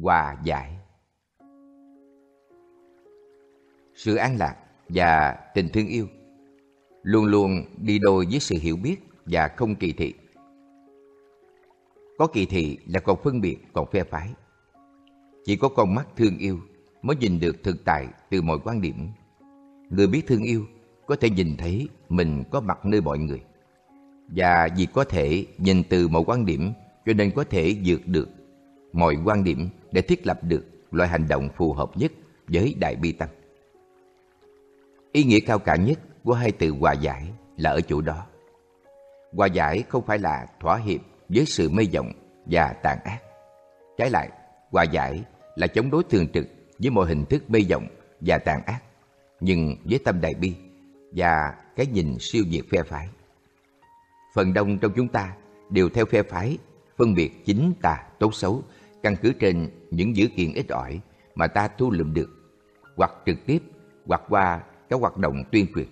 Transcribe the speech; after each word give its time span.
hòa 0.00 0.36
giải. 0.44 0.72
Sự 3.94 4.14
an 4.14 4.36
lạc 4.38 4.56
và 4.88 5.38
tình 5.54 5.68
thương 5.72 5.86
yêu 5.86 6.06
luôn 7.02 7.24
luôn 7.24 7.64
đi 7.78 7.98
đôi 7.98 8.26
với 8.30 8.40
sự 8.40 8.56
hiểu 8.60 8.76
biết 8.76 8.96
và 9.26 9.48
không 9.48 9.74
kỳ 9.74 9.92
thị. 9.92 10.14
Có 12.18 12.26
kỳ 12.26 12.46
thị 12.46 12.78
là 12.86 13.00
còn 13.00 13.18
phân 13.24 13.40
biệt, 13.40 13.58
còn 13.72 13.86
phe 13.92 14.04
phái. 14.04 14.30
Chỉ 15.44 15.56
có 15.56 15.68
con 15.68 15.94
mắt 15.94 16.06
thương 16.16 16.38
yêu 16.38 16.58
mới 17.02 17.16
nhìn 17.16 17.40
được 17.40 17.62
thực 17.62 17.84
tại 17.84 18.08
từ 18.30 18.42
mọi 18.42 18.58
quan 18.64 18.80
điểm. 18.80 19.08
Người 19.90 20.06
biết 20.06 20.26
thương 20.26 20.42
yêu 20.42 20.66
có 21.06 21.16
thể 21.16 21.30
nhìn 21.30 21.56
thấy 21.56 21.88
mình 22.08 22.44
có 22.50 22.60
mặt 22.60 22.86
nơi 22.86 23.00
mọi 23.00 23.18
người. 23.18 23.42
Và 24.28 24.68
vì 24.76 24.86
có 24.86 25.04
thể 25.04 25.46
nhìn 25.58 25.82
từ 25.90 26.08
mọi 26.08 26.22
quan 26.26 26.46
điểm 26.46 26.72
cho 27.06 27.12
nên 27.12 27.30
có 27.36 27.44
thể 27.44 27.76
vượt 27.84 28.00
được 28.06 28.28
mọi 28.92 29.16
quan 29.24 29.44
điểm 29.44 29.68
để 29.92 30.02
thiết 30.02 30.26
lập 30.26 30.38
được 30.42 30.64
loại 30.90 31.08
hành 31.08 31.28
động 31.28 31.48
phù 31.56 31.72
hợp 31.72 31.90
nhất 31.96 32.12
với 32.48 32.74
Đại 32.80 32.96
Bi 32.96 33.12
Tâm. 33.12 33.28
Ý 35.12 35.24
nghĩa 35.24 35.40
cao 35.40 35.58
cả 35.58 35.76
nhất 35.76 35.98
của 36.24 36.34
hai 36.34 36.52
từ 36.52 36.70
hòa 36.70 36.92
giải 36.92 37.26
là 37.56 37.70
ở 37.70 37.80
chỗ 37.80 38.00
đó. 38.00 38.26
Hòa 39.32 39.46
giải 39.46 39.82
không 39.88 40.06
phải 40.06 40.18
là 40.18 40.46
thỏa 40.60 40.76
hiệp 40.76 41.00
với 41.28 41.46
sự 41.46 41.70
mê 41.70 41.84
vọng 41.94 42.12
và 42.46 42.74
tàn 42.82 42.98
ác. 43.04 43.18
Trái 43.98 44.10
lại, 44.10 44.28
hòa 44.70 44.82
giải 44.82 45.22
là 45.56 45.66
chống 45.66 45.90
đối 45.90 46.04
thường 46.04 46.28
trực 46.28 46.46
với 46.78 46.90
mọi 46.90 47.08
hình 47.08 47.24
thức 47.24 47.50
mê 47.50 47.60
vọng 47.70 47.86
và 48.20 48.38
tàn 48.38 48.62
ác, 48.66 48.82
nhưng 49.40 49.76
với 49.84 49.98
tâm 49.98 50.20
đại 50.20 50.34
bi 50.34 50.54
và 51.12 51.54
cái 51.76 51.86
nhìn 51.86 52.16
siêu 52.20 52.44
việt 52.50 52.62
phe 52.70 52.82
phái. 52.82 53.08
Phần 54.34 54.52
đông 54.52 54.78
trong 54.78 54.92
chúng 54.96 55.08
ta 55.08 55.34
đều 55.70 55.88
theo 55.88 56.04
phe 56.04 56.22
phái, 56.22 56.58
phân 56.96 57.14
biệt 57.14 57.44
chính 57.44 57.72
tà, 57.82 58.04
tốt 58.18 58.34
xấu, 58.34 58.62
căn 59.02 59.16
cứ 59.22 59.32
trên 59.32 59.68
những 59.90 60.16
dữ 60.16 60.28
kiện 60.36 60.52
ít 60.52 60.68
ỏi 60.68 61.00
mà 61.34 61.46
ta 61.46 61.68
thu 61.78 61.90
lượm 61.90 62.14
được, 62.14 62.30
hoặc 62.96 63.10
trực 63.26 63.46
tiếp, 63.46 63.62
hoặc 64.06 64.22
qua 64.28 64.60
các 64.88 65.00
hoạt 65.00 65.16
động 65.16 65.44
tuyên 65.52 65.66
truyền. 65.74 65.86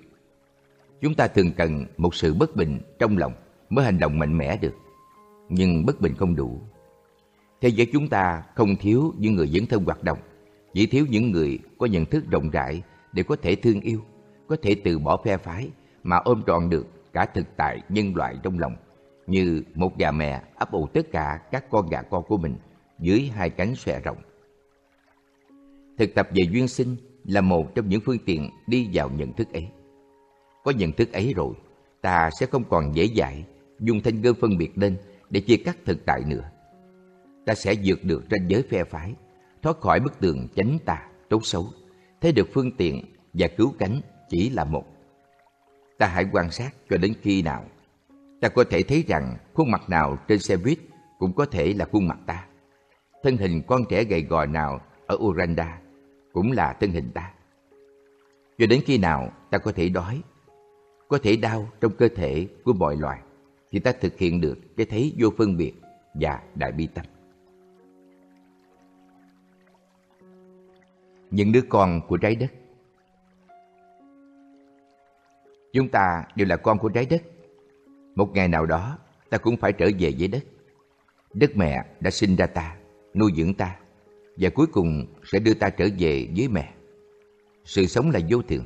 Chúng 1.00 1.14
ta 1.14 1.26
thường 1.26 1.52
cần 1.52 1.86
một 1.96 2.14
sự 2.14 2.34
bất 2.34 2.56
bình 2.56 2.80
trong 2.98 3.18
lòng 3.18 3.32
mới 3.70 3.84
hành 3.84 3.98
động 3.98 4.18
mạnh 4.18 4.38
mẽ 4.38 4.56
được. 4.56 4.74
Nhưng 5.48 5.86
bất 5.86 6.00
bình 6.00 6.14
không 6.14 6.36
đủ. 6.36 6.60
Thế 7.60 7.68
giới 7.68 7.86
chúng 7.92 8.08
ta 8.08 8.42
không 8.54 8.76
thiếu 8.76 9.14
những 9.18 9.34
người 9.34 9.48
dẫn 9.48 9.66
thân 9.66 9.84
hoạt 9.84 10.04
động, 10.04 10.18
chỉ 10.74 10.86
thiếu 10.86 11.06
những 11.10 11.30
người 11.30 11.58
có 11.78 11.86
nhận 11.86 12.04
thức 12.04 12.24
rộng 12.30 12.50
rãi 12.50 12.82
để 13.12 13.22
có 13.22 13.36
thể 13.42 13.54
thương 13.54 13.80
yêu, 13.80 14.00
có 14.48 14.56
thể 14.62 14.74
từ 14.84 14.98
bỏ 14.98 15.16
phe 15.24 15.36
phái 15.36 15.68
mà 16.02 16.16
ôm 16.16 16.42
trọn 16.46 16.70
được 16.70 16.86
cả 17.12 17.26
thực 17.34 17.46
tại 17.56 17.82
nhân 17.88 18.16
loại 18.16 18.36
trong 18.42 18.58
lòng, 18.58 18.76
như 19.26 19.62
một 19.74 19.98
gà 19.98 20.10
mẹ 20.10 20.42
ấp 20.54 20.72
ủ 20.72 20.86
tất 20.86 21.06
cả 21.12 21.40
các 21.50 21.70
con 21.70 21.88
gà 21.88 22.02
con 22.02 22.24
của 22.28 22.36
mình 22.36 22.54
dưới 23.00 23.30
hai 23.34 23.50
cánh 23.50 23.74
xòe 23.74 24.00
rộng. 24.00 24.18
Thực 25.98 26.14
tập 26.14 26.28
về 26.34 26.44
duyên 26.50 26.68
sinh 26.68 26.96
là 27.24 27.40
một 27.40 27.74
trong 27.74 27.88
những 27.88 28.00
phương 28.00 28.18
tiện 28.26 28.50
đi 28.66 28.90
vào 28.92 29.10
nhận 29.10 29.32
thức 29.32 29.52
ấy. 29.52 29.68
Có 30.64 30.70
nhận 30.70 30.92
thức 30.92 31.12
ấy 31.12 31.32
rồi, 31.36 31.54
ta 32.00 32.30
sẽ 32.40 32.46
không 32.46 32.64
còn 32.64 32.94
dễ 32.94 33.08
dãi 33.16 33.44
dùng 33.80 34.00
thanh 34.00 34.22
gươm 34.22 34.36
phân 34.40 34.58
biệt 34.58 34.78
lên 34.78 34.96
để 35.30 35.40
chia 35.40 35.56
cắt 35.56 35.76
thực 35.84 36.06
tại 36.06 36.22
nữa. 36.26 36.50
Ta 37.46 37.54
sẽ 37.54 37.74
vượt 37.84 38.04
được 38.04 38.24
ranh 38.30 38.50
giới 38.50 38.62
phe 38.62 38.84
phái, 38.84 39.14
thoát 39.62 39.80
khỏi 39.80 40.00
bức 40.00 40.20
tường 40.20 40.48
chánh 40.56 40.78
tà, 40.84 41.08
tốt 41.28 41.40
xấu, 41.44 41.66
thấy 42.20 42.32
được 42.32 42.48
phương 42.52 42.76
tiện 42.76 43.04
và 43.32 43.48
cứu 43.56 43.74
cánh 43.78 44.00
chỉ 44.28 44.50
là 44.50 44.64
một. 44.64 44.84
Ta 45.98 46.06
hãy 46.06 46.26
quan 46.32 46.50
sát 46.50 46.74
cho 46.90 46.96
đến 46.96 47.14
khi 47.22 47.42
nào 47.42 47.64
ta 48.40 48.48
có 48.48 48.64
thể 48.70 48.82
thấy 48.82 49.04
rằng 49.08 49.36
khuôn 49.54 49.70
mặt 49.70 49.90
nào 49.90 50.18
trên 50.28 50.38
xe 50.38 50.56
buýt 50.56 50.78
cũng 51.18 51.32
có 51.32 51.46
thể 51.46 51.72
là 51.72 51.84
khuôn 51.84 52.08
mặt 52.08 52.18
ta. 52.26 52.46
Thân 53.22 53.36
hình 53.36 53.62
con 53.66 53.84
trẻ 53.88 54.04
gầy 54.04 54.22
gò 54.22 54.46
nào 54.46 54.80
ở 55.06 55.16
Uranda 55.20 55.80
cũng 56.32 56.52
là 56.52 56.72
thân 56.80 56.90
hình 56.90 57.10
ta. 57.14 57.32
Cho 58.58 58.66
đến 58.66 58.80
khi 58.86 58.98
nào 58.98 59.32
ta 59.50 59.58
có 59.58 59.72
thể 59.72 59.88
đói, 59.88 60.22
có 61.08 61.18
thể 61.22 61.36
đau 61.36 61.68
trong 61.80 61.92
cơ 61.98 62.08
thể 62.08 62.48
của 62.64 62.72
mọi 62.72 62.96
loài, 62.96 63.20
thì 63.70 63.78
ta 63.78 63.92
thực 63.92 64.18
hiện 64.18 64.40
được 64.40 64.58
cái 64.76 64.86
thấy 64.86 65.14
vô 65.18 65.28
phân 65.38 65.56
biệt 65.56 65.72
và 66.14 66.42
đại 66.54 66.72
bi 66.72 66.88
tâm. 66.94 67.04
Những 71.30 71.52
đứa 71.52 71.62
con 71.68 72.00
của 72.08 72.16
trái 72.16 72.34
đất 72.34 72.50
Chúng 75.72 75.88
ta 75.88 76.24
đều 76.36 76.46
là 76.46 76.56
con 76.56 76.78
của 76.78 76.88
trái 76.88 77.06
đất. 77.06 77.22
Một 78.14 78.30
ngày 78.34 78.48
nào 78.48 78.66
đó, 78.66 78.98
ta 79.30 79.38
cũng 79.38 79.56
phải 79.56 79.72
trở 79.72 79.86
về 79.98 80.14
với 80.18 80.28
đất. 80.28 80.42
Đất 81.34 81.56
mẹ 81.56 81.84
đã 82.00 82.10
sinh 82.10 82.36
ra 82.36 82.46
ta, 82.46 82.76
nuôi 83.14 83.32
dưỡng 83.36 83.54
ta, 83.54 83.76
và 84.36 84.48
cuối 84.48 84.66
cùng 84.66 85.06
sẽ 85.32 85.38
đưa 85.38 85.54
ta 85.54 85.70
trở 85.70 85.88
về 85.98 86.28
với 86.36 86.48
mẹ. 86.48 86.74
Sự 87.64 87.86
sống 87.86 88.10
là 88.10 88.20
vô 88.28 88.42
thường. 88.42 88.64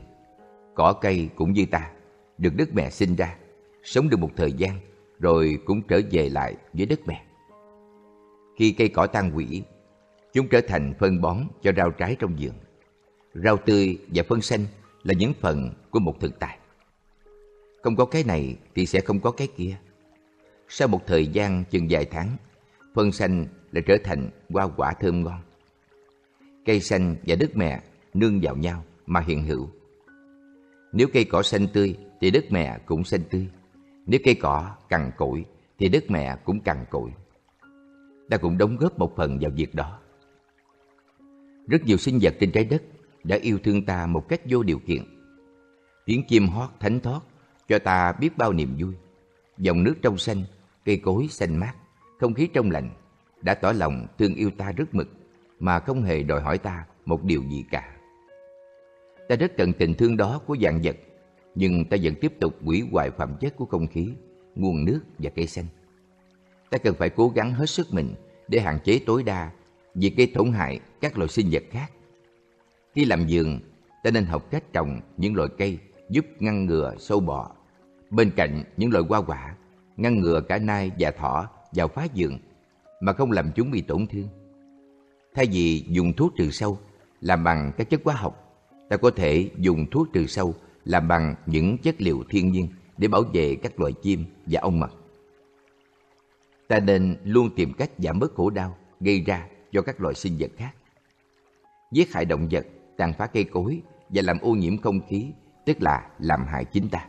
Cỏ 0.75 0.93
cây 0.93 1.29
cũng 1.37 1.53
như 1.53 1.67
ta, 1.71 1.91
được 2.39 2.51
đất 2.57 2.75
mẹ 2.75 2.91
sinh 2.91 3.15
ra, 3.15 3.37
sống 3.83 4.09
được 4.09 4.17
một 4.17 4.31
thời 4.37 4.53
gian, 4.53 4.79
rồi 5.19 5.59
cũng 5.65 5.83
trở 5.83 6.01
về 6.11 6.29
lại 6.29 6.55
với 6.73 6.87
đất 6.87 7.01
mẹ. 7.07 7.25
Khi 8.57 8.73
cây 8.73 8.89
cỏ 8.89 9.07
tan 9.07 9.31
hủy, 9.31 9.63
chúng 10.33 10.49
trở 10.49 10.61
thành 10.69 10.95
phân 10.99 11.21
bón 11.21 11.39
cho 11.63 11.73
rau 11.77 11.91
trái 11.91 12.17
trong 12.19 12.37
vườn. 12.41 12.53
Rau 13.35 13.57
tươi 13.57 13.99
và 14.09 14.23
phân 14.29 14.41
xanh 14.41 14.67
là 15.03 15.15
những 15.15 15.33
phần 15.41 15.71
của 15.91 15.99
một 15.99 16.21
thực 16.21 16.39
tại. 16.39 16.59
Không 17.83 17.97
có 17.97 18.05
cái 18.05 18.25
này 18.25 18.57
thì 18.75 18.87
sẽ 18.87 19.01
không 19.01 19.21
có 19.21 19.31
cái 19.31 19.49
kia. 19.57 19.77
Sau 20.69 20.89
một 20.89 21.07
thời 21.07 21.27
gian 21.27 21.65
chừng 21.71 21.87
vài 21.91 22.05
tháng, 22.05 22.29
phân 22.95 23.13
xanh 23.13 23.47
lại 23.73 23.83
trở 23.87 23.97
thành 24.05 24.31
hoa 24.51 24.69
quả 24.77 24.93
thơm 25.01 25.25
ngon. 25.25 25.41
Cây 26.65 26.81
xanh 26.81 27.17
và 27.27 27.37
đất 27.37 27.57
mẹ 27.57 27.83
nương 28.15 28.41
vào 28.43 28.57
nhau 28.57 28.85
mà 29.07 29.21
hiện 29.21 29.45
hữu. 29.45 29.69
Nếu 30.93 31.09
cây 31.13 31.25
cỏ 31.25 31.43
xanh 31.43 31.67
tươi 31.73 31.97
thì 32.21 32.31
đất 32.31 32.45
mẹ 32.51 32.79
cũng 32.87 33.05
xanh 33.05 33.21
tươi. 33.31 33.49
Nếu 34.07 34.21
cây 34.25 34.35
cỏ 34.35 34.77
cằn 34.89 35.11
cỗi 35.17 35.45
thì 35.79 35.89
đất 35.89 36.05
mẹ 36.11 36.37
cũng 36.45 36.61
cằn 36.61 36.85
cỗi. 36.91 37.11
Ta 38.31 38.37
cũng 38.37 38.59
đóng 38.59 38.77
góp 38.77 38.99
một 38.99 39.17
phần 39.17 39.39
vào 39.41 39.51
việc 39.57 39.75
đó. 39.75 39.99
Rất 41.67 41.85
nhiều 41.85 41.97
sinh 41.97 42.19
vật 42.23 42.35
trên 42.41 42.53
trái 42.53 42.65
đất 42.65 42.83
đã 43.25 43.37
yêu 43.43 43.59
thương 43.65 43.85
ta 43.85 44.07
một 44.07 44.29
cách 44.29 44.41
vô 44.45 44.63
điều 44.63 44.79
kiện. 44.79 45.03
Tiếng 46.05 46.23
chim 46.29 46.49
hót 46.49 46.71
thánh 46.81 47.01
thót 47.01 47.21
cho 47.69 47.79
ta 47.79 48.13
biết 48.13 48.37
bao 48.37 48.53
niềm 48.53 48.77
vui. 48.79 48.95
Dòng 49.59 49.83
nước 49.83 49.95
trong 50.03 50.19
xanh, 50.19 50.45
cây 50.85 50.97
cối 50.97 51.29
xanh 51.31 51.57
mát, 51.57 51.75
không 52.19 52.35
khí 52.35 52.47
trong 52.47 52.71
lành 52.71 52.91
đã 53.41 53.55
tỏ 53.55 53.73
lòng 53.73 54.07
thương 54.19 54.35
yêu 54.35 54.51
ta 54.59 54.73
rất 54.73 54.95
mực 54.95 55.09
mà 55.61 55.81
không 55.81 56.03
hề 56.03 56.23
đòi 56.23 56.41
hỏi 56.41 56.59
ta 56.59 56.87
một 57.05 57.25
điều 57.25 57.43
gì 57.43 57.65
cả. 57.71 57.97
Ta 59.29 59.37
rất 59.37 59.57
cần 59.57 59.73
tình 59.73 59.95
thương 59.95 60.17
đó 60.17 60.41
của 60.47 60.57
dạng 60.63 60.81
vật, 60.85 60.97
nhưng 61.55 61.85
ta 61.85 61.97
vẫn 62.03 62.15
tiếp 62.21 62.33
tục 62.41 62.55
hủy 62.63 62.89
hoại 62.93 63.11
phẩm 63.11 63.37
chất 63.41 63.57
của 63.57 63.67
không 63.67 63.87
khí, 63.87 64.09
nguồn 64.55 64.85
nước 64.85 65.01
và 65.19 65.31
cây 65.31 65.47
xanh. 65.47 65.67
Ta 66.71 66.79
cần 66.79 66.95
phải 66.95 67.11
cố 67.11 67.29
gắng 67.29 67.53
hết 67.53 67.67
sức 67.67 67.87
mình 67.91 68.15
để 68.49 68.61
hạn 68.61 68.79
chế 68.85 69.01
tối 69.07 69.23
đa 69.23 69.51
việc 69.95 70.17
gây 70.17 70.27
tổn 70.35 70.53
hại 70.53 70.81
các 71.01 71.19
loài 71.19 71.29
sinh 71.29 71.49
vật 71.51 71.63
khác. 71.71 71.93
Khi 72.95 73.05
làm 73.05 73.27
vườn, 73.29 73.61
ta 74.03 74.11
nên 74.11 74.25
học 74.25 74.51
cách 74.51 74.73
trồng 74.73 75.01
những 75.17 75.35
loại 75.35 75.49
cây 75.59 75.79
giúp 76.11 76.27
ngăn 76.39 76.67
ngừa 76.67 76.95
sâu 76.99 77.21
bọ. 77.21 77.51
Bên 78.11 78.31
cạnh 78.37 78.65
những 78.77 78.93
loại 78.93 79.05
hoa 79.09 79.23
quả, 79.23 79.57
ngăn 79.97 80.21
ngừa 80.21 80.41
cả 80.41 80.59
nai 80.59 80.91
và 80.99 81.11
thỏ 81.11 81.49
vào 81.75 81.89
phá 81.89 82.05
giường 82.05 82.39
mà 83.01 83.13
không 83.13 83.33
làm 83.33 83.51
chúng 83.55 83.71
bị 83.71 83.81
tổn 83.81 84.07
thương. 84.07 84.29
Thay 85.35 85.47
vì 85.53 85.85
dùng 85.89 86.13
thuốc 86.13 86.37
trừ 86.37 86.51
sâu 86.51 86.79
làm 87.21 87.45
bằng 87.45 87.73
các 87.77 87.91
chất 87.91 88.01
hóa 88.05 88.15
học, 88.15 88.63
ta 88.89 88.97
có 88.97 89.11
thể 89.11 89.51
dùng 89.59 89.87
thuốc 89.91 90.13
trừ 90.13 90.27
sâu 90.27 90.55
làm 90.85 91.09
bằng 91.09 91.35
những 91.47 91.79
chất 91.79 91.95
liệu 91.99 92.25
thiên 92.29 92.53
nhiên 92.53 92.69
để 92.99 93.09
bảo 93.09 93.23
vệ 93.33 93.55
các 93.55 93.81
loài 93.81 93.93
chim 94.03 94.25
và 94.47 94.61
ong 94.61 94.81
mật. 94.81 94.91
Ta 96.69 96.81
nên 96.81 97.17
luôn 97.25 97.51
tìm 97.57 97.73
cách 97.73 97.91
giảm 97.99 98.19
bớt 98.19 98.35
khổ 98.35 98.51
đau 98.51 98.77
gây 99.01 99.21
ra 99.21 99.49
cho 99.73 99.83
các 99.83 100.01
loài 100.01 100.15
sinh 100.15 100.37
vật 100.39 100.51
khác. 100.57 100.75
Giết 101.93 102.13
hại 102.13 102.25
động 102.25 102.49
vật, 102.51 102.67
tàn 102.97 103.13
phá 103.19 103.27
cây 103.27 103.45
cối 103.45 103.83
và 104.09 104.23
làm 104.25 104.39
ô 104.39 104.53
nhiễm 104.53 104.79
không 104.79 105.01
khí, 105.09 105.27
tức 105.67 105.83
là 105.83 106.11
làm 106.19 106.47
hại 106.47 106.65
chính 106.65 106.89
ta. 106.89 107.07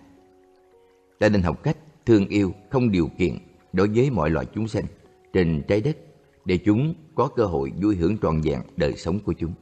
Ta 1.19 1.29
nên 1.29 1.41
học 1.41 1.63
cách 1.63 1.77
thương 2.05 2.27
yêu 2.27 2.53
không 2.69 2.91
điều 2.91 3.09
kiện 3.17 3.37
đối 3.75 3.89
với 3.95 4.09
mọi 4.09 4.29
loài 4.29 4.45
chúng 4.53 4.67
sinh 4.67 4.85
trên 5.33 5.63
trái 5.67 5.81
đất 5.81 5.97
để 6.45 6.57
chúng 6.65 6.93
có 7.15 7.27
cơ 7.27 7.45
hội 7.45 7.71
vui 7.81 7.95
hưởng 7.95 8.17
trọn 8.17 8.41
vẹn 8.41 8.61
đời 8.77 8.93
sống 8.93 9.19
của 9.19 9.33
chúng. 9.33 9.53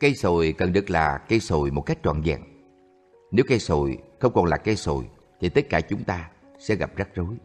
Cây 0.00 0.14
sồi 0.14 0.54
cần 0.58 0.72
được 0.72 0.90
là 0.90 1.18
cây 1.28 1.40
sồi 1.40 1.70
một 1.70 1.82
cách 1.86 1.98
trọn 2.04 2.20
vẹn. 2.20 2.40
Nếu 3.30 3.44
cây 3.48 3.58
sồi 3.58 3.98
không 4.18 4.32
còn 4.34 4.44
là 4.44 4.56
cây 4.56 4.76
sồi 4.76 5.08
thì 5.40 5.48
tất 5.48 5.68
cả 5.70 5.80
chúng 5.80 6.04
ta 6.04 6.30
sẽ 6.58 6.74
gặp 6.74 6.96
rắc 6.96 7.08
rối. 7.14 7.36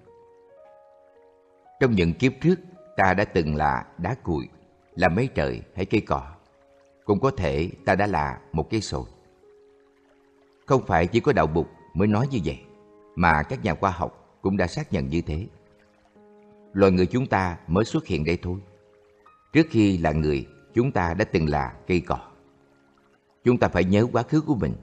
Trong 1.79 1.91
những 1.91 2.13
kiếp 2.13 2.33
trước, 2.41 2.59
ta 2.97 3.13
đã 3.13 3.25
từng 3.25 3.55
là 3.55 3.85
đá 3.97 4.15
cuội, 4.23 4.49
là 4.95 5.09
mấy 5.09 5.27
trời 5.27 5.61
hay 5.75 5.85
cây 5.85 6.01
cỏ. 6.01 6.21
Cũng 7.05 7.19
có 7.19 7.31
thể 7.31 7.69
ta 7.85 7.95
đã 7.95 8.07
là 8.07 8.39
một 8.51 8.69
cây 8.69 8.81
sồi. 8.81 9.05
Không 10.65 10.85
phải 10.85 11.07
chỉ 11.07 11.19
có 11.19 11.33
đạo 11.33 11.47
bục 11.47 11.67
mới 11.93 12.07
nói 12.07 12.27
như 12.31 12.39
vậy, 12.45 12.59
mà 13.15 13.43
các 13.43 13.63
nhà 13.63 13.75
khoa 13.75 13.91
học 13.91 14.26
cũng 14.47 14.57
đã 14.57 14.67
xác 14.67 14.93
nhận 14.93 15.09
như 15.09 15.21
thế 15.21 15.47
loài 16.73 16.91
người 16.91 17.05
chúng 17.05 17.25
ta 17.25 17.57
mới 17.67 17.85
xuất 17.85 18.07
hiện 18.07 18.25
đây 18.25 18.37
thôi. 18.41 18.59
Trước 19.53 19.67
khi 19.69 19.97
là 19.97 20.11
người, 20.11 20.47
chúng 20.73 20.91
ta 20.91 21.13
đã 21.13 21.25
từng 21.25 21.49
là 21.49 21.73
cây 21.87 21.99
cỏ. 21.99 22.19
Chúng 23.43 23.57
ta 23.57 23.67
phải 23.67 23.83
nhớ 23.83 24.07
quá 24.11 24.23
khứ 24.23 24.41
của 24.41 24.55
mình, 24.55 24.73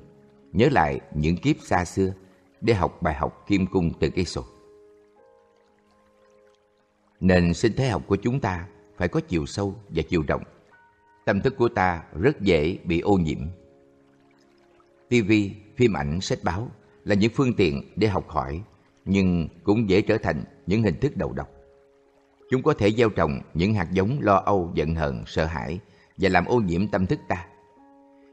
nhớ 0.52 0.68
lại 0.72 1.00
những 1.14 1.36
kiếp 1.36 1.56
xa 1.60 1.84
xưa 1.84 2.12
để 2.60 2.74
học 2.74 3.02
bài 3.02 3.14
học 3.14 3.44
kim 3.46 3.66
cung 3.66 3.92
từ 4.00 4.10
cây 4.10 4.24
sồi. 4.24 4.44
Nền 7.20 7.54
sinh 7.54 7.72
thế 7.76 7.88
học 7.88 8.02
của 8.06 8.16
chúng 8.16 8.40
ta 8.40 8.68
phải 8.96 9.08
có 9.08 9.20
chiều 9.28 9.46
sâu 9.46 9.74
và 9.88 10.02
chiều 10.08 10.24
rộng. 10.28 10.42
Tâm 11.24 11.40
thức 11.40 11.54
của 11.58 11.68
ta 11.68 12.02
rất 12.20 12.40
dễ 12.40 12.78
bị 12.84 13.00
ô 13.00 13.14
nhiễm. 13.16 13.40
TV, 15.08 15.32
phim 15.76 15.96
ảnh, 15.96 16.20
sách 16.20 16.38
báo 16.42 16.70
là 17.04 17.14
những 17.14 17.32
phương 17.34 17.54
tiện 17.54 17.92
để 17.96 18.08
học 18.08 18.28
hỏi, 18.28 18.62
nhưng 19.04 19.48
cũng 19.64 19.88
dễ 19.90 20.02
trở 20.02 20.18
thành 20.18 20.44
những 20.66 20.82
hình 20.82 21.00
thức 21.00 21.16
đầu 21.16 21.32
độc. 21.32 21.48
Chúng 22.50 22.62
có 22.62 22.74
thể 22.74 22.90
gieo 22.90 23.08
trồng 23.08 23.40
những 23.54 23.74
hạt 23.74 23.88
giống 23.92 24.18
lo 24.20 24.36
âu, 24.36 24.72
giận 24.74 24.94
hờn, 24.94 25.24
sợ 25.26 25.44
hãi 25.44 25.78
và 26.16 26.28
làm 26.28 26.44
ô 26.44 26.56
nhiễm 26.56 26.88
tâm 26.88 27.06
thức 27.06 27.20
ta. 27.28 27.46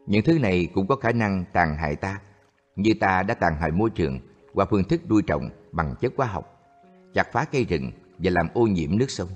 Những 0.08 0.24
thứ 0.24 0.40
này 0.40 0.68
cũng 0.74 0.88
có 0.88 0.96
khả 0.96 1.12
năng 1.12 1.46
tàn 1.54 1.76
hại 1.76 1.96
ta, 1.96 2.22
như 2.76 2.94
ta 3.00 3.24
đã 3.24 3.34
tàn 3.34 3.56
hại 3.56 3.72
môi 3.72 3.90
trường 3.90 4.20
qua 4.54 4.66
phương 4.70 4.84
thức 4.84 5.02
nuôi 5.10 5.22
trồng 5.28 5.50
bằng 5.72 5.96
chất 6.02 6.14
hóa 6.18 6.28
học, 6.28 6.60
chặt 7.14 7.28
phá 7.34 7.46
cây 7.52 7.66
rừng 7.66 7.92
và 8.18 8.32
làm 8.32 8.48
ô 8.54 8.62
nhiễm 8.62 8.98
nước 8.98 9.10
sông. 9.10 9.30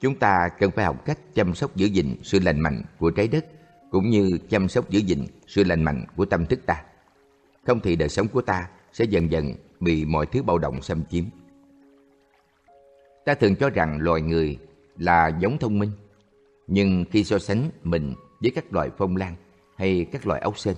Chúng 0.00 0.18
ta 0.18 0.48
cần 0.58 0.70
phải 0.70 0.84
học 0.84 1.04
cách 1.04 1.18
chăm 1.34 1.54
sóc 1.54 1.76
giữ 1.76 1.86
gìn 1.86 2.16
sự 2.22 2.38
lành 2.40 2.60
mạnh 2.60 2.82
của 2.98 3.10
trái 3.10 3.28
đất 3.28 3.46
cũng 3.90 4.10
như 4.10 4.38
chăm 4.48 4.68
sóc 4.68 4.90
giữ 4.90 4.98
gìn 4.98 5.26
sự 5.46 5.64
lành 5.64 5.82
mạnh 5.82 6.04
của 6.16 6.24
tâm 6.24 6.46
thức 6.46 6.60
ta. 6.66 6.82
Không 7.66 7.80
thì 7.80 7.96
đời 7.96 8.08
sống 8.08 8.28
của 8.28 8.42
ta 8.42 8.68
sẽ 8.92 9.04
dần 9.04 9.30
dần 9.30 9.54
bị 9.84 10.04
mọi 10.04 10.26
thứ 10.26 10.42
bạo 10.42 10.58
động 10.58 10.82
xâm 10.82 11.04
chiếm. 11.10 11.24
Ta 13.24 13.34
thường 13.34 13.56
cho 13.56 13.70
rằng 13.70 13.98
loài 14.00 14.20
người 14.20 14.58
là 14.98 15.38
giống 15.40 15.58
thông 15.58 15.78
minh, 15.78 15.90
nhưng 16.66 17.04
khi 17.10 17.24
so 17.24 17.38
sánh 17.38 17.70
mình 17.82 18.14
với 18.40 18.50
các 18.50 18.72
loài 18.72 18.90
phong 18.98 19.16
lan 19.16 19.34
hay 19.76 20.06
các 20.12 20.26
loài 20.26 20.40
ốc 20.40 20.58
sên, 20.58 20.74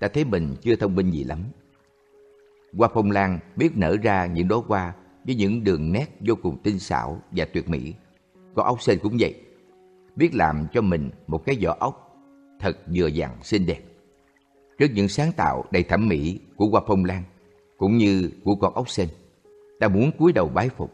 ta 0.00 0.08
thấy 0.08 0.24
mình 0.24 0.56
chưa 0.62 0.76
thông 0.76 0.94
minh 0.94 1.10
gì 1.10 1.24
lắm. 1.24 1.38
Hoa 2.76 2.88
phong 2.94 3.10
lan 3.10 3.38
biết 3.56 3.76
nở 3.76 3.96
ra 4.02 4.26
những 4.26 4.48
đóa 4.48 4.58
hoa 4.66 4.94
với 5.24 5.34
những 5.34 5.64
đường 5.64 5.92
nét 5.92 6.06
vô 6.20 6.34
cùng 6.42 6.58
tinh 6.62 6.78
xảo 6.78 7.22
và 7.30 7.44
tuyệt 7.44 7.68
mỹ. 7.68 7.94
Còn 8.54 8.66
ốc 8.66 8.82
sên 8.82 8.98
cũng 9.02 9.16
vậy, 9.20 9.34
biết 10.16 10.34
làm 10.34 10.66
cho 10.72 10.80
mình 10.80 11.10
một 11.26 11.44
cái 11.44 11.58
vỏ 11.62 11.76
ốc 11.80 12.16
thật 12.60 12.78
vừa 12.96 13.06
dặn 13.06 13.42
xinh 13.42 13.66
đẹp. 13.66 13.80
Trước 14.78 14.86
những 14.94 15.08
sáng 15.08 15.32
tạo 15.32 15.64
đầy 15.70 15.82
thẩm 15.82 16.08
mỹ 16.08 16.40
của 16.56 16.66
hoa 16.66 16.82
phong 16.86 17.04
lan 17.04 17.22
cũng 17.76 17.96
như 17.96 18.30
của 18.44 18.54
con 18.54 18.74
ốc 18.74 18.90
sên, 18.90 19.08
ta 19.80 19.88
muốn 19.88 20.10
cúi 20.18 20.32
đầu 20.32 20.48
bái 20.48 20.68
phục. 20.68 20.90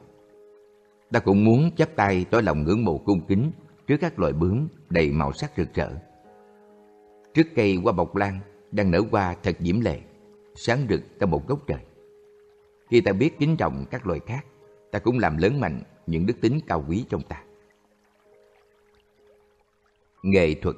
Ta 1.13 1.21
cũng 1.21 1.45
muốn 1.45 1.71
chắp 1.77 1.97
tay 1.97 2.27
tỏ 2.31 2.41
lòng 2.41 2.63
ngưỡng 2.63 2.85
mộ 2.85 2.99
cung 2.99 3.21
kính 3.29 3.53
trước 3.87 3.97
các 4.01 4.19
loài 4.19 4.33
bướm 4.33 4.69
đầy 4.91 5.11
màu 5.11 5.33
sắc 5.33 5.53
rực 5.57 5.75
rỡ. 5.75 5.91
Trước 7.35 7.47
cây 7.55 7.75
hoa 7.75 7.93
bọc 7.93 8.17
lan 8.17 8.41
đang 8.73 8.91
nở 8.91 9.03
hoa 9.11 9.37
thật 9.43 9.57
diễm 9.61 9.81
lệ, 9.81 10.01
sáng 10.55 10.87
rực 10.89 11.01
trong 11.19 11.31
một 11.31 11.49
góc 11.49 11.67
trời. 11.67 11.81
Khi 12.91 13.01
ta 13.01 13.13
biết 13.13 13.39
kính 13.39 13.57
trọng 13.57 13.85
các 13.91 14.07
loài 14.07 14.21
khác, 14.27 14.47
ta 14.91 14.99
cũng 14.99 15.19
làm 15.19 15.37
lớn 15.37 15.61
mạnh 15.61 15.83
những 16.07 16.27
đức 16.27 16.35
tính 16.41 16.61
cao 16.67 16.85
quý 16.89 17.05
trong 17.09 17.23
ta. 17.23 17.43
Nghệ 20.23 20.55
thuật 20.55 20.77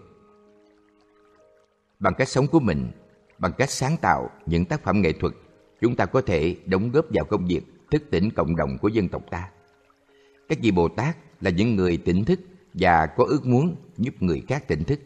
Bằng 1.99 2.15
cách 2.19 2.29
sống 2.29 2.47
của 2.47 2.61
mình, 2.61 2.91
bằng 3.39 3.53
cách 3.59 3.71
sáng 3.71 3.97
tạo 3.97 4.31
những 4.47 4.65
tác 4.65 4.83
phẩm 4.83 5.01
nghệ 5.01 5.13
thuật, 5.13 5.33
chúng 5.83 5.97
ta 5.97 6.07
có 6.07 6.21
thể 6.21 6.57
đóng 6.67 6.91
góp 6.91 7.07
vào 7.11 7.25
công 7.25 7.47
việc 7.47 7.63
thức 7.91 8.03
tỉnh 8.11 8.31
cộng 8.31 8.57
đồng 8.57 8.79
của 8.79 8.89
dân 8.89 9.09
tộc 9.09 9.23
ta. 9.31 9.49
Các 10.49 10.59
vị 10.63 10.71
Bồ 10.71 10.89
Tát 10.89 11.17
là 11.41 11.51
những 11.51 11.77
người 11.77 11.97
tỉnh 11.97 12.25
thức 12.25 12.41
và 12.75 13.07
có 13.07 13.25
ước 13.25 13.47
muốn 13.47 13.77
giúp 13.99 14.23
người 14.23 14.43
khác 14.49 14.69
tỉnh 14.69 14.85
thức. 14.85 15.01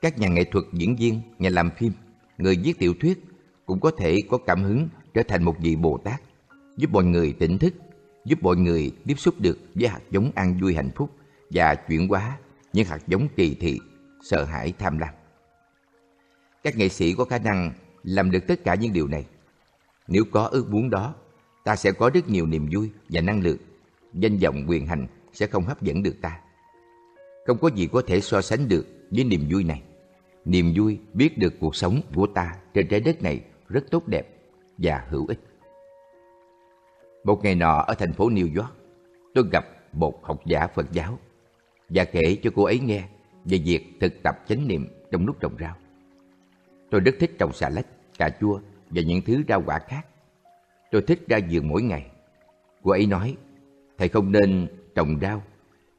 Các 0.00 0.18
nhà 0.18 0.28
nghệ 0.28 0.44
thuật 0.44 0.64
diễn 0.72 0.96
viên, 0.96 1.20
nhà 1.38 1.50
làm 1.50 1.70
phim, 1.78 1.92
người 2.38 2.56
viết 2.64 2.78
tiểu 2.78 2.94
thuyết 3.00 3.24
cũng 3.66 3.80
có 3.80 3.90
thể 3.98 4.18
có 4.30 4.38
cảm 4.38 4.62
hứng 4.62 4.88
trở 5.14 5.22
thành 5.22 5.42
một 5.42 5.56
vị 5.58 5.76
Bồ 5.76 5.98
Tát, 5.98 6.22
giúp 6.76 6.90
mọi 6.90 7.04
người 7.04 7.32
tỉnh 7.32 7.58
thức, 7.58 7.74
giúp 8.24 8.42
mọi 8.42 8.56
người 8.56 8.92
tiếp 9.06 9.14
xúc 9.18 9.34
được 9.38 9.58
với 9.74 9.88
hạt 9.88 10.00
giống 10.10 10.32
an 10.34 10.58
vui 10.60 10.74
hạnh 10.74 10.90
phúc 10.96 11.10
và 11.50 11.74
chuyển 11.74 12.08
hóa 12.08 12.38
những 12.72 12.86
hạt 12.86 13.00
giống 13.06 13.28
kỳ 13.36 13.54
thị, 13.54 13.80
sợ 14.22 14.44
hãi, 14.44 14.72
tham 14.78 14.98
lam. 14.98 15.14
Các 16.62 16.76
nghệ 16.76 16.88
sĩ 16.88 17.14
có 17.14 17.24
khả 17.24 17.38
năng 17.38 17.72
làm 18.02 18.30
được 18.30 18.46
tất 18.46 18.64
cả 18.64 18.74
những 18.74 18.92
điều 18.92 19.08
này. 19.08 19.24
Nếu 20.08 20.24
có 20.30 20.44
ước 20.44 20.70
muốn 20.70 20.90
đó, 20.90 21.14
ta 21.64 21.76
sẽ 21.76 21.92
có 21.92 22.10
rất 22.14 22.28
nhiều 22.28 22.46
niềm 22.46 22.68
vui 22.72 22.90
và 23.08 23.20
năng 23.20 23.42
lượng. 23.42 23.58
Danh 24.14 24.38
vọng 24.38 24.64
quyền 24.68 24.86
hành 24.86 25.06
sẽ 25.32 25.46
không 25.46 25.64
hấp 25.64 25.82
dẫn 25.82 26.02
được 26.02 26.14
ta. 26.20 26.40
Không 27.46 27.58
có 27.58 27.68
gì 27.68 27.88
có 27.92 28.02
thể 28.06 28.20
so 28.20 28.40
sánh 28.40 28.68
được 28.68 28.86
với 29.10 29.24
niềm 29.24 29.46
vui 29.50 29.64
này. 29.64 29.82
Niềm 30.44 30.72
vui 30.76 30.98
biết 31.12 31.38
được 31.38 31.54
cuộc 31.60 31.76
sống 31.76 32.00
của 32.14 32.26
ta 32.26 32.56
trên 32.74 32.88
trái 32.88 33.00
đất 33.00 33.22
này 33.22 33.40
rất 33.68 33.84
tốt 33.90 34.08
đẹp 34.08 34.26
và 34.78 35.06
hữu 35.08 35.26
ích. 35.26 35.40
Một 37.24 37.44
ngày 37.44 37.54
nọ 37.54 37.84
ở 37.86 37.94
thành 37.94 38.12
phố 38.12 38.30
New 38.30 38.60
York, 38.60 38.72
tôi 39.34 39.44
gặp 39.52 39.66
một 39.92 40.24
học 40.24 40.40
giả 40.46 40.66
Phật 40.66 40.92
giáo 40.92 41.18
và 41.88 42.04
kể 42.04 42.36
cho 42.42 42.50
cô 42.54 42.62
ấy 42.64 42.78
nghe 42.78 43.04
về 43.44 43.58
việc 43.64 43.96
thực 44.00 44.12
tập 44.22 44.34
chánh 44.48 44.68
niệm 44.68 44.86
trong 45.10 45.26
lúc 45.26 45.40
trồng 45.40 45.56
rau. 45.60 45.76
Tôi 46.90 47.00
rất 47.00 47.14
thích 47.20 47.30
trồng 47.38 47.52
xà 47.52 47.68
lách, 47.68 47.86
cà 48.18 48.30
chua 48.40 48.60
và 48.94 49.02
những 49.02 49.22
thứ 49.22 49.42
rau 49.48 49.62
quả 49.66 49.78
khác. 49.78 50.06
Tôi 50.90 51.02
thích 51.02 51.28
ra 51.28 51.38
vườn 51.50 51.68
mỗi 51.68 51.82
ngày. 51.82 52.06
Cô 52.82 52.90
ấy 52.90 53.06
nói, 53.06 53.36
thầy 53.98 54.08
không 54.08 54.32
nên 54.32 54.66
trồng 54.94 55.18
rau, 55.20 55.42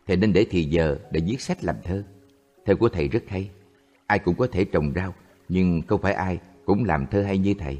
thầy 0.07 0.17
nên 0.17 0.33
để 0.33 0.45
thì 0.49 0.63
giờ 0.63 0.97
để 1.11 1.21
viết 1.25 1.41
sách 1.41 1.63
làm 1.63 1.75
thơ. 1.83 2.03
Thơ 2.65 2.75
của 2.75 2.89
thầy 2.89 3.07
rất 3.07 3.23
hay, 3.27 3.49
ai 4.07 4.19
cũng 4.19 4.35
có 4.35 4.47
thể 4.51 4.65
trồng 4.65 4.93
rau, 4.95 5.13
nhưng 5.49 5.81
không 5.87 6.01
phải 6.01 6.13
ai 6.13 6.39
cũng 6.65 6.85
làm 6.85 7.07
thơ 7.07 7.23
hay 7.23 7.37
như 7.37 7.53
thầy. 7.59 7.77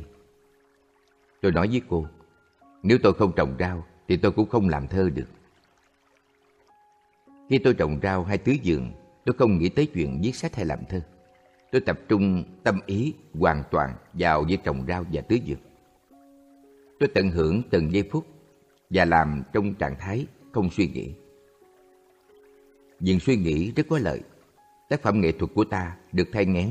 Tôi 1.42 1.52
nói 1.52 1.68
với 1.68 1.82
cô, 1.90 2.08
nếu 2.84 2.98
tôi 3.04 3.14
không 3.14 3.32
trồng 3.36 3.56
rau 3.60 3.86
thì 4.08 4.18
tôi 4.18 4.32
cũng 4.32 4.50
không 4.50 4.70
làm 4.70 4.88
thơ 4.88 5.10
được. 5.10 5.28
Khi 7.50 7.58
tôi 7.58 7.74
trồng 7.74 8.00
rau 8.04 8.24
hay 8.24 8.38
tưới 8.38 8.60
vườn, 8.64 8.92
tôi 9.26 9.36
không 9.38 9.58
nghĩ 9.58 9.70
tới 9.70 9.86
chuyện 9.86 10.20
viết 10.24 10.36
sách 10.36 10.56
hay 10.56 10.66
làm 10.66 10.80
thơ. 10.90 11.02
Tôi 11.74 11.82
tập 11.82 12.00
trung 12.10 12.44
tâm 12.64 12.80
ý 12.86 13.14
hoàn 13.34 13.64
toàn 13.72 13.96
vào 14.14 14.44
việc 14.44 14.64
trồng 14.64 14.86
rau 14.88 15.06
và 15.12 15.22
tưới 15.22 15.42
dược. 15.48 15.58
Tôi 17.00 17.10
tận 17.16 17.30
hưởng 17.30 17.62
từng 17.70 17.94
giây 17.94 18.10
phút 18.12 18.28
và 18.90 19.06
làm 19.06 19.44
trong 19.54 19.74
trạng 19.74 19.96
thái 20.00 20.26
không 20.52 20.70
suy 20.72 20.88
nghĩ. 20.88 21.14
Việc 23.00 23.18
suy 23.22 23.36
nghĩ 23.36 23.72
rất 23.76 23.86
có 23.90 24.00
lợi. 24.00 24.22
Tác 24.90 25.02
phẩm 25.02 25.22
nghệ 25.22 25.32
thuật 25.32 25.52
của 25.56 25.64
ta 25.64 25.98
được 26.12 26.28
thay 26.34 26.46
ngén 26.46 26.70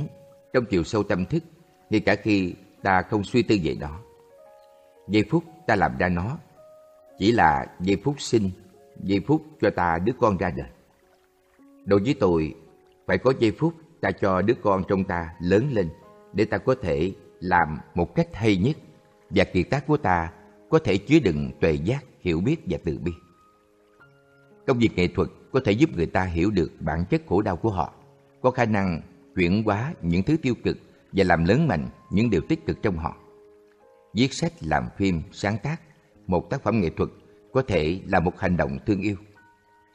trong 0.52 0.64
chiều 0.71 0.85
sâu 0.85 1.02
tâm 1.02 1.26
thức 1.26 1.42
ngay 1.90 2.00
cả 2.00 2.16
khi 2.16 2.54
ta 2.82 3.02
không 3.02 3.25
suy 3.25 3.42
tư 3.42 3.56
về 3.64 3.76
nó. 3.80 4.00
Giây 5.09 5.25
phút 5.30 5.44
ta 5.66 5.76
làm 5.76 5.99
ra 5.99 6.09
nó 6.09 6.38
chỉ 7.18 7.32
là 7.32 7.66
giây 7.80 7.97
phút 8.04 8.21
sinh, 8.21 8.50
giây 9.02 9.21
phút 9.26 9.42
cho 9.61 9.71
ta 9.71 9.99
đứa 9.99 10.12
con 10.21 10.37
ra 10.37 10.50
đời. 10.50 10.68
Đối 11.85 12.00
với 12.00 12.14
tôi, 12.21 12.54
phải 13.06 13.18
có 13.18 13.32
giây 13.40 13.52
phút 13.59 13.75
ta 14.02 14.11
cho 14.11 14.42
đứa 14.42 14.54
con 14.62 14.82
trong 14.88 15.04
ta 15.04 15.35
lớn 15.40 15.68
lên 15.73 15.88
để 16.32 16.44
ta 16.44 16.59
có 16.59 16.75
thể 16.82 17.12
làm 17.40 17.78
một 17.94 18.14
cách 18.14 18.28
hay 18.32 18.56
nhất 18.56 18.76
và 19.30 19.44
kiệt 19.44 19.71
tác 19.71 19.87
của 19.87 19.97
ta 19.97 20.32
có 20.71 20.78
thể 20.78 20.99
chứa 20.99 21.18
đựng 21.18 21.50
tuệ 21.61 21.73
giác, 21.73 22.04
hiểu 22.21 22.40
biết 22.40 22.56
và 22.66 22.78
từ 22.85 22.99
bi. 22.99 23.12
Công 24.66 24.78
việc 24.78 24.90
nghệ 24.97 25.09
thuật 25.09 25.28
có 25.52 25.61
thể 25.64 25.73
giúp 25.73 25.90
người 25.97 26.06
ta 26.06 26.25
hiểu 26.25 26.50
được 26.50 26.73
bản 26.80 27.04
chất 27.11 27.23
khổ 27.28 27.42
đau 27.42 27.56
của 27.56 27.71
họ, 27.71 27.92
có 28.42 28.50
khả 28.50 28.64
năng 28.64 29.02
chuyển 29.37 29.62
hóa 29.62 29.94
những 30.02 30.23
thứ 30.23 30.37
tiêu 30.42 30.54
cực 30.64 30.78
và 31.12 31.25
làm 31.25 31.44
lớn 31.44 31.68
mạnh 31.68 31.88
những 32.11 32.30
điều 32.30 32.40
tích 32.49 32.66
cực 32.66 32.82
trong 32.82 32.97
họ. 32.97 33.16
Viết 34.14 34.32
sách, 34.32 34.52
làm 34.61 34.88
phim, 34.97 35.23
sáng 35.32 35.56
tác, 35.62 35.80
một 36.26 36.50
tác 36.50 36.62
phẩm 36.62 36.80
nghệ 36.80 36.90
thuật 36.97 37.11
có 37.52 37.62
thể 37.62 38.00
là 38.06 38.21
một 38.21 38.38
hành 38.38 38.56
động 38.56 38.78
thương 38.87 39.00
yêu. 39.00 39.16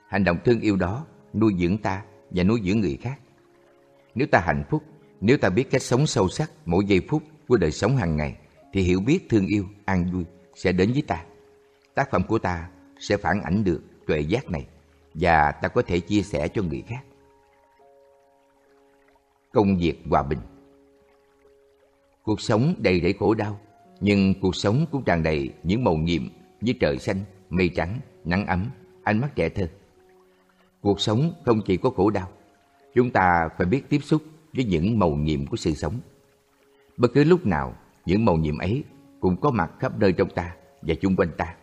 Hành 0.09 0.23
động 0.23 0.37
thương 0.45 0.59
yêu 0.59 0.75
đó 0.75 1.05
nuôi 1.33 1.53
dưỡng 1.59 1.77
ta 1.77 2.03
và 2.29 2.43
nuôi 2.43 2.61
dưỡng 2.65 2.79
người 2.79 2.97
khác. 3.01 3.19
Nếu 4.17 4.27
ta 4.27 4.39
hạnh 4.39 4.63
phúc, 4.69 4.83
nếu 5.21 5.37
ta 5.37 5.49
biết 5.49 5.71
cách 5.71 5.81
sống 5.81 6.07
sâu 6.07 6.29
sắc 6.29 6.51
mỗi 6.65 6.85
giây 6.85 7.01
phút 7.09 7.23
của 7.47 7.57
đời 7.57 7.71
sống 7.71 7.97
hàng 7.97 8.17
ngày, 8.17 8.35
thì 8.73 8.81
hiểu 8.81 8.99
biết 8.99 9.19
thương 9.29 9.47
yêu, 9.47 9.65
an 9.85 10.11
vui 10.11 10.25
sẽ 10.55 10.71
đến 10.71 10.91
với 10.93 11.01
ta. 11.01 11.23
Tác 11.95 12.11
phẩm 12.11 12.23
của 12.27 12.39
ta 12.39 12.69
sẽ 12.99 13.17
phản 13.17 13.41
ảnh 13.41 13.63
được 13.63 13.81
tuệ 14.07 14.19
giác 14.19 14.49
này 14.49 14.67
và 15.13 15.51
ta 15.51 15.67
có 15.67 15.81
thể 15.81 15.99
chia 15.99 16.21
sẻ 16.21 16.47
cho 16.47 16.61
người 16.61 16.83
khác. 16.87 17.03
Công 19.51 19.77
việc 19.77 20.01
hòa 20.09 20.23
bình 20.23 20.39
Cuộc 22.23 22.41
sống 22.41 22.75
đầy 22.77 23.01
rẫy 23.01 23.13
khổ 23.13 23.33
đau, 23.33 23.59
nhưng 23.99 24.33
cuộc 24.41 24.55
sống 24.55 24.85
cũng 24.91 25.03
tràn 25.03 25.23
đầy 25.23 25.49
những 25.63 25.83
màu 25.83 25.95
nhiệm 25.95 26.21
như 26.61 26.73
trời 26.79 26.97
xanh, 26.97 27.19
mây 27.49 27.69
trắng, 27.75 27.99
nắng 28.25 28.45
ấm, 28.45 28.69
ánh 29.03 29.21
mắt 29.21 29.35
trẻ 29.35 29.49
thơ. 29.49 29.67
Cuộc 30.81 31.01
sống 31.01 31.33
không 31.45 31.61
chỉ 31.65 31.77
có 31.77 31.89
khổ 31.89 32.09
đau, 32.09 32.29
chúng 32.97 33.11
ta 33.11 33.49
phải 33.57 33.67
biết 33.67 33.89
tiếp 33.89 33.99
xúc 34.03 34.21
với 34.53 34.65
những 34.65 34.99
màu 34.99 35.11
nhiệm 35.11 35.45
của 35.45 35.57
sự 35.57 35.73
sống. 35.73 35.99
Bất 36.97 37.11
cứ 37.13 37.23
lúc 37.23 37.45
nào, 37.45 37.75
những 38.05 38.25
màu 38.25 38.35
nhiệm 38.35 38.57
ấy 38.57 38.83
cũng 39.19 39.37
có 39.41 39.51
mặt 39.51 39.71
khắp 39.79 39.99
nơi 39.99 40.13
trong 40.13 40.29
ta 40.29 40.55
và 40.81 40.95
chung 41.01 41.15
quanh 41.15 41.29
ta. 41.37 41.55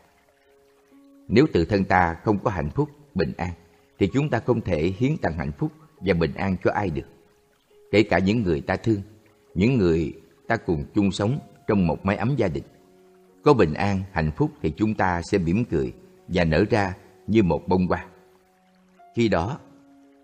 Nếu 1.29 1.47
tự 1.53 1.65
thân 1.65 1.85
ta 1.85 2.17
không 2.25 2.39
có 2.39 2.51
hạnh 2.51 2.71
phúc, 2.71 2.91
bình 3.15 3.33
an, 3.37 3.51
thì 3.99 4.11
chúng 4.13 4.31
ta 4.31 4.39
không 4.39 4.61
thể 4.61 4.93
hiến 4.99 5.17
tặng 5.17 5.39
hạnh 5.39 5.53
phúc 5.59 5.73
và 6.01 6.15
bình 6.15 6.35
an 6.35 6.57
cho 6.65 6.71
ai 6.71 6.91
được. 6.91 7.09
Kể 7.91 8.03
cả 8.03 8.19
những 8.19 8.43
người 8.43 8.61
ta 8.61 8.77
thương, 8.77 9.03
những 9.55 9.79
người 9.79 10.13
ta 10.49 10.57
cùng 10.57 10.85
chung 10.95 11.13
sống 11.13 11.39
trong 11.67 11.87
một 11.87 12.05
mái 12.07 12.17
ấm 12.17 12.35
gia 12.37 12.49
đình. 12.49 12.65
Có 13.45 13.55
bình 13.55 13.75
an, 13.75 14.03
hạnh 14.13 14.31
phúc 14.37 14.51
thì 14.63 14.73
chúng 14.77 14.95
ta 14.95 15.23
sẽ 15.23 15.39
mỉm 15.39 15.65
cười 15.65 15.93
và 16.29 16.45
nở 16.45 16.65
ra 16.71 16.95
như 17.27 17.43
một 17.43 17.69
bông 17.69 17.87
hoa. 17.87 18.07
Khi 19.15 19.29
đó, 19.29 19.59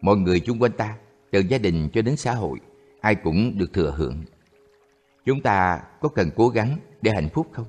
mọi 0.01 0.17
người 0.17 0.41
chung 0.41 0.63
quanh 0.63 0.73
ta, 0.73 0.97
từ 1.31 1.41
gia 1.41 1.59
đình 1.59 1.89
cho 1.93 2.03
đến 2.03 2.17
xã 2.17 2.35
hội, 2.35 2.59
ai 3.01 3.15
cũng 3.15 3.59
được 3.59 3.73
thừa 3.73 3.95
hưởng. 3.97 4.23
Chúng 5.25 5.41
ta 5.41 5.81
có 6.01 6.09
cần 6.09 6.31
cố 6.37 6.49
gắng 6.49 6.79
để 7.03 7.13
hạnh 7.15 7.29
phúc 7.29 7.47
không? 7.53 7.67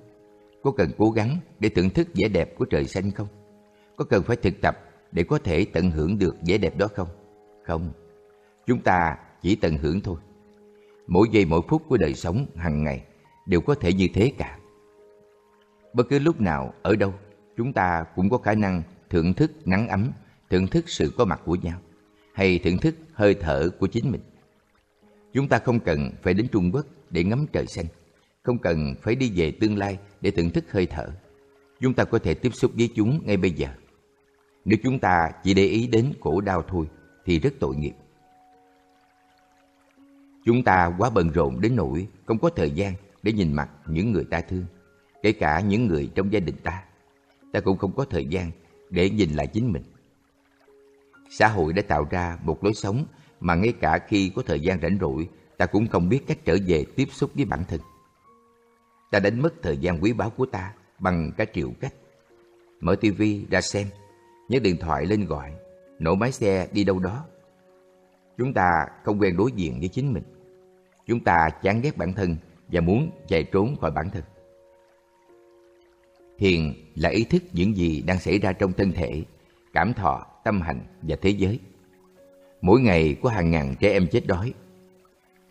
Có 0.64 0.72
cần 0.72 0.92
cố 0.98 1.12
gắng 1.12 1.38
để 1.60 1.70
thưởng 1.70 1.90
thức 1.90 2.08
vẻ 2.14 2.28
đẹp 2.28 2.58
của 2.58 2.66
trời 2.66 2.86
xanh 2.86 3.12
không? 3.12 3.28
Có 3.98 4.06
cần 4.06 4.24
phải 4.24 4.38
thực 4.38 4.62
tập 4.62 4.78
để 5.12 5.24
có 5.24 5.40
thể 5.44 5.66
tận 5.74 5.92
hưởng 5.92 6.20
được 6.20 6.36
vẻ 6.48 6.58
đẹp 6.58 6.78
đó 6.78 6.88
không? 6.96 7.08
Không. 7.64 7.92
Chúng 8.68 8.82
ta 8.82 9.18
chỉ 9.42 9.56
tận 9.56 9.78
hưởng 9.78 10.02
thôi. 10.02 10.16
Mỗi 11.08 11.28
giây 11.32 11.46
mỗi 11.46 11.62
phút 11.68 11.82
của 11.88 11.98
đời 11.98 12.14
sống 12.14 12.46
hàng 12.56 12.84
ngày 12.84 13.04
đều 13.46 13.62
có 13.62 13.76
thể 13.76 13.94
như 13.94 14.08
thế 14.14 14.34
cả. 14.38 14.58
Bất 15.94 16.10
cứ 16.10 16.20
lúc 16.20 16.42
nào, 16.42 16.74
ở 16.82 16.96
đâu, 16.96 17.14
chúng 17.58 17.74
ta 17.74 18.06
cũng 18.16 18.30
có 18.30 18.38
khả 18.38 18.54
năng 18.54 18.84
thưởng 19.10 19.34
thức 19.34 19.52
nắng 19.68 19.88
ấm, 19.88 20.12
thưởng 20.50 20.68
thức 20.68 20.90
sự 20.90 21.14
có 21.18 21.26
mặt 21.26 21.42
của 21.46 21.58
nhau, 21.64 21.80
hay 22.34 22.60
thưởng 22.64 22.78
thức 22.78 22.96
hơi 23.14 23.34
thở 23.34 23.70
của 23.80 23.88
chính 23.88 24.12
mình. 24.12 24.22
Chúng 25.34 25.48
ta 25.48 25.60
không 25.60 25.80
cần 25.80 26.12
phải 26.24 26.34
đến 26.34 26.48
Trung 26.52 26.72
Quốc 26.74 26.86
để 27.10 27.24
ngắm 27.24 27.46
trời 27.54 27.68
xanh, 27.68 27.86
không 28.44 28.58
cần 28.58 28.96
phải 29.02 29.16
đi 29.16 29.32
về 29.36 29.52
tương 29.52 29.78
lai 29.78 29.98
để 30.22 30.32
thưởng 30.32 30.50
thức 30.50 30.72
hơi 30.72 30.86
thở. 30.86 31.08
Chúng 31.80 31.94
ta 31.94 32.04
có 32.04 32.20
thể 32.20 32.34
tiếp 32.34 32.50
xúc 32.54 32.72
với 32.78 32.90
chúng 32.96 33.22
ngay 33.26 33.38
bây 33.38 33.52
giờ. 33.52 33.68
Nếu 34.66 34.78
chúng 34.84 35.00
ta 35.00 35.32
chỉ 35.44 35.54
để 35.54 35.66
ý 35.66 35.88
đến 35.88 36.14
khổ 36.22 36.42
đau 36.42 36.64
thôi 36.68 36.86
thì 37.26 37.40
rất 37.40 37.54
tội 37.60 37.76
nghiệp. 37.76 37.94
Chúng 40.46 40.64
ta 40.64 40.96
quá 40.98 41.10
bận 41.10 41.30
rộn 41.30 41.62
đến 41.62 41.76
nỗi 41.76 42.08
không 42.26 42.40
có 42.40 42.50
thời 42.50 42.72
gian 42.72 42.94
để 43.24 43.32
nhìn 43.32 43.54
mặt 43.54 43.70
những 43.88 44.12
người 44.12 44.24
ta 44.24 44.42
thương, 44.42 44.66
kể 45.24 45.32
cả 45.32 45.60
những 45.60 45.88
người 45.88 46.12
trong 46.16 46.34
gia 46.34 46.40
đình 46.40 46.56
ta. 46.64 46.84
Ta 47.54 47.60
cũng 47.60 47.78
không 47.78 47.92
có 47.96 48.06
thời 48.10 48.26
gian 48.26 48.52
để 48.90 49.10
nhìn 49.10 49.34
lại 49.34 49.48
chính 49.48 49.72
mình. 49.72 49.84
Xã 51.34 51.48
hội 51.48 51.74
đã 51.74 51.82
tạo 51.88 52.08
ra 52.12 52.38
một 52.44 52.64
lối 52.64 52.74
sống 52.74 53.06
mà 53.40 53.56
ngay 53.56 53.74
cả 53.82 54.00
khi 54.08 54.32
có 54.36 54.42
thời 54.46 54.60
gian 54.60 54.82
rảnh 54.82 54.98
rỗi, 55.02 55.30
ta 55.58 55.66
cũng 55.66 55.88
không 55.88 56.10
biết 56.10 56.28
cách 56.28 56.38
trở 56.46 56.58
về 56.68 56.86
tiếp 56.96 57.08
xúc 57.12 57.32
với 57.36 57.46
bản 57.46 57.64
thân. 57.68 57.80
Ta 59.12 59.20
đánh 59.20 59.42
mất 59.42 59.54
thời 59.62 59.78
gian 59.78 60.04
quý 60.04 60.14
báu 60.14 60.30
của 60.30 60.46
ta 60.46 60.74
bằng 61.00 61.32
cả 61.38 61.46
triệu 61.54 61.72
cách. 61.80 61.94
Mở 62.80 62.96
tivi 62.96 63.46
ra 63.50 63.62
xem, 63.62 63.88
nhấc 64.50 64.62
điện 64.62 64.78
thoại 64.80 65.06
lên 65.06 65.26
gọi, 65.26 65.52
nổ 66.00 66.16
máy 66.16 66.32
xe 66.32 66.68
đi 66.72 66.84
đâu 66.84 67.00
đó. 67.00 67.26
Chúng 68.38 68.54
ta 68.54 68.86
không 69.04 69.22
quen 69.22 69.38
đối 69.38 69.52
diện 69.52 69.80
với 69.80 69.88
chính 69.88 70.14
mình. 70.14 70.24
Chúng 71.06 71.20
ta 71.20 71.50
chán 71.62 71.82
ghét 71.82 71.98
bản 71.98 72.14
thân 72.14 72.38
và 72.68 72.82
muốn 72.82 73.12
chạy 73.28 73.44
trốn 73.44 73.76
khỏi 73.82 73.92
bản 73.92 74.10
thân. 74.10 74.24
Thiền 76.38 76.74
là 76.96 77.10
ý 77.10 77.24
thức 77.24 77.44
những 77.54 77.78
gì 77.78 78.02
đang 78.02 78.20
xảy 78.20 78.40
ra 78.40 78.54
trong 78.54 78.74
thân 78.74 78.92
thể, 78.92 79.24
cảm 79.74 79.94
thọ, 79.94 80.26
tâm 80.44 80.62
hành 80.62 80.82
và 81.02 81.16
thế 81.22 81.30
giới. 81.30 81.60
Mỗi 82.62 82.82
ngày 82.82 83.16
có 83.22 83.30
hàng 83.30 83.52
ngàn 83.52 83.76
trẻ 83.80 83.92
em 83.92 84.08
chết 84.12 84.28
đói. 84.28 84.54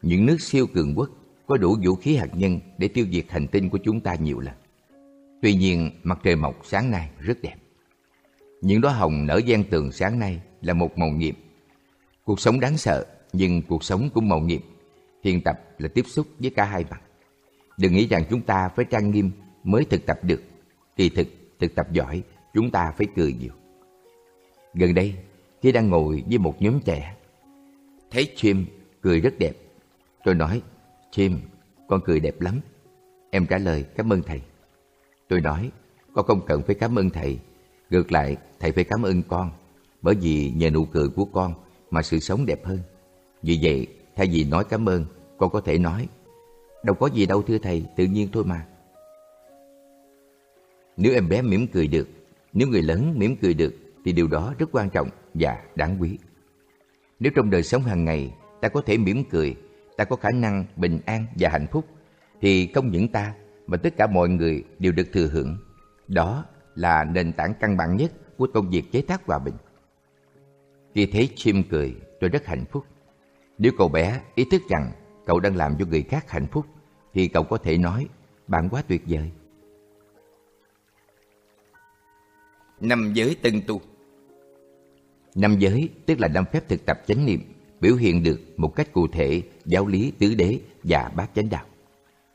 Những 0.03 0.27
nước 0.27 0.41
siêu 0.41 0.67
cường 0.75 0.95
quốc 0.97 1.11
có 1.47 1.57
đủ 1.57 1.77
vũ 1.85 1.95
khí 1.95 2.17
hạt 2.17 2.29
nhân 2.35 2.61
để 2.79 2.89
tiêu 2.89 3.07
diệt 3.13 3.25
hành 3.29 3.47
tinh 3.47 3.69
của 3.69 3.79
chúng 3.85 4.01
ta 4.01 4.15
nhiều 4.15 4.41
lần. 4.41 4.55
Tuy 5.43 5.55
nhiên, 5.55 5.91
mặt 6.03 6.19
trời 6.23 6.37
mọc 6.37 6.61
sáng 6.65 6.91
nay 6.91 7.11
rất 7.19 7.43
đẹp. 7.43 7.57
Những 8.61 8.81
đóa 8.81 8.93
hồng 8.93 9.27
nở 9.27 9.41
gian 9.47 9.65
tường 9.65 9.93
sáng 9.93 10.19
nay 10.19 10.41
là 10.63 10.75
một 10.75 10.99
màu 10.99 11.11
nhiệm. 11.11 11.35
Cuộc 12.25 12.41
sống 12.41 12.61
đáng 12.61 12.77
sợ, 12.77 13.07
nhưng 13.33 13.63
cuộc 13.63 13.85
sống 13.85 14.11
cũng 14.15 14.29
màu 14.29 14.41
nhiệm. 14.41 14.61
Thiền 15.23 15.41
tập 15.41 15.61
là 15.79 15.89
tiếp 15.89 16.05
xúc 16.07 16.27
với 16.39 16.51
cả 16.51 16.65
hai 16.65 16.85
mặt. 16.91 17.03
Đừng 17.77 17.93
nghĩ 17.93 18.07
rằng 18.07 18.25
chúng 18.31 18.43
ta 18.43 18.69
phải 18.77 18.85
trang 18.85 19.11
nghiêm 19.11 19.31
mới 19.65 19.85
thực 19.85 20.07
tập 20.07 20.19
được. 20.23 20.43
Kỳ 20.97 21.09
thực, 21.09 21.29
thực 21.59 21.75
tập 21.75 21.93
giỏi, 21.93 22.23
chúng 22.55 22.71
ta 22.71 22.93
phải 22.99 23.07
cười 23.17 23.33
nhiều. 23.33 23.53
Gần 24.75 24.95
đây, 24.95 25.15
khi 25.63 25.73
đang 25.73 25.89
ngồi 25.89 26.25
với 26.29 26.39
một 26.39 26.63
nhóm 26.63 26.81
trẻ, 26.81 27.17
thấy 28.11 28.33
chim 28.37 28.67
cười 29.03 29.21
rất 29.21 29.39
đẹp. 29.39 29.53
Tôi 30.25 30.35
nói, 30.35 30.63
chim, 31.11 31.41
con 31.89 32.01
cười 32.05 32.21
đẹp 32.21 32.41
lắm. 32.41 32.61
Em 33.31 33.47
trả 33.47 33.59
lời, 33.59 33.85
cảm 33.97 34.13
ơn 34.13 34.23
thầy. 34.23 34.41
Tôi 35.29 35.41
nói, 35.41 35.71
con 36.15 36.27
không 36.27 36.41
cần 36.47 36.63
phải 36.63 36.75
cảm 36.75 36.99
ơn 36.99 37.11
thầy. 37.11 37.39
Ngược 37.91 38.13
lại, 38.13 38.37
thầy 38.61 38.73
phải 38.73 38.85
cảm 38.85 39.03
ơn 39.03 39.23
con. 39.23 39.51
Bởi 40.03 40.15
vì 40.15 40.51
nhờ 40.51 40.71
nụ 40.71 40.85
cười 40.85 41.09
của 41.09 41.25
con 41.25 41.55
mà 41.91 42.03
sự 42.03 42.19
sống 42.19 42.47
đẹp 42.47 42.65
hơn. 42.65 42.79
Vì 43.43 43.59
vậy, 43.63 43.87
thay 44.17 44.27
vì 44.33 44.45
nói 44.45 44.65
cảm 44.65 44.89
ơn, 44.89 45.05
con 45.39 45.51
có 45.51 45.61
thể 45.61 45.79
nói, 45.79 46.09
đâu 46.83 46.95
có 46.95 47.07
gì 47.07 47.27
đâu 47.27 47.43
thưa 47.43 47.59
thầy, 47.59 47.85
tự 47.97 48.05
nhiên 48.05 48.29
thôi 48.33 48.45
mà. 48.45 48.67
Nếu 50.97 51.13
em 51.13 51.29
bé 51.29 51.43
mỉm 51.43 51.67
cười 51.67 51.87
được, 51.87 52.09
nếu 52.53 52.69
người 52.69 52.83
lớn 52.83 53.15
mỉm 53.17 53.37
cười 53.37 53.55
được, 53.55 53.75
thì 54.05 54.13
điều 54.13 54.29
đó 54.29 54.55
rất 54.59 54.69
quan 54.73 54.91
trọng 54.91 55.09
và 55.35 55.63
đáng 55.75 55.97
quý. 56.01 56.19
Nếu 57.21 57.33
trong 57.37 57.51
đời 57.51 57.63
sống 57.63 57.83
hàng 57.83 58.05
ngày 58.05 58.35
ta 58.61 58.69
có 58.69 58.83
thể 58.87 58.99
mỉm 58.99 59.25
cười, 59.31 59.57
ta 59.97 60.05
có 60.05 60.17
khả 60.17 60.31
năng 60.31 60.65
bình 60.77 61.01
an 61.07 61.27
và 61.39 61.49
hạnh 61.49 61.67
phúc, 61.73 61.85
thì 62.41 62.73
không 62.75 62.91
những 62.91 63.09
ta 63.09 63.35
mà 63.67 63.77
tất 63.77 63.97
cả 63.97 64.07
mọi 64.07 64.29
người 64.29 64.65
đều 64.79 64.93
được 64.93 65.09
thừa 65.13 65.27
hưởng. 65.27 65.59
Đó 66.09 66.45
là 66.75 67.05
nền 67.05 67.33
tảng 67.33 67.55
căn 67.61 67.77
bản 67.77 67.97
nhất 67.97 68.13
của 68.37 68.49
công 68.55 68.71
việc 68.71 68.93
chế 68.93 69.03
tác 69.03 69.27
hòa 69.27 69.39
bình. 69.39 69.55
Khi 70.95 71.07
thấy 71.07 71.29
chim 71.37 71.63
cười, 71.71 71.95
tôi 72.21 72.31
rất 72.31 72.47
hạnh 72.47 72.65
phúc. 72.71 72.85
Nếu 73.59 73.73
cậu 73.79 73.89
bé 73.89 74.21
ý 74.35 74.45
thức 74.51 74.63
rằng 74.71 74.93
cậu 75.27 75.41
đang 75.41 75.57
làm 75.57 75.77
cho 75.79 75.87
người 75.87 76.03
khác 76.03 76.31
hạnh 76.31 76.47
phúc, 76.47 76.67
thì 77.15 77.29
cậu 77.29 77.45
có 77.45 77.57
thể 77.57 77.79
nói, 77.79 78.07
bạn 78.47 78.69
quá 78.69 78.83
tuyệt 78.89 79.03
vời. 79.07 79.31
Năm 82.81 83.13
giới 83.15 83.37
tân 83.43 83.63
tu 83.67 83.81
Năm 85.35 85.59
giới 85.59 85.89
tức 86.07 86.21
là 86.21 86.29
năm 86.29 86.45
phép 86.53 86.69
thực 86.69 86.87
tập 86.87 87.01
chánh 87.07 87.27
niệm, 87.27 87.41
biểu 87.81 87.97
hiện 87.97 88.23
được 88.23 88.41
một 88.57 88.77
cách 88.77 88.93
cụ 88.93 89.07
thể 89.09 89.43
giáo 89.65 89.87
lý 89.87 90.13
tứ 90.19 90.35
đế 90.35 90.59
và 90.85 91.11
bát 91.17 91.31
chánh 91.35 91.51
đạo. 91.51 91.65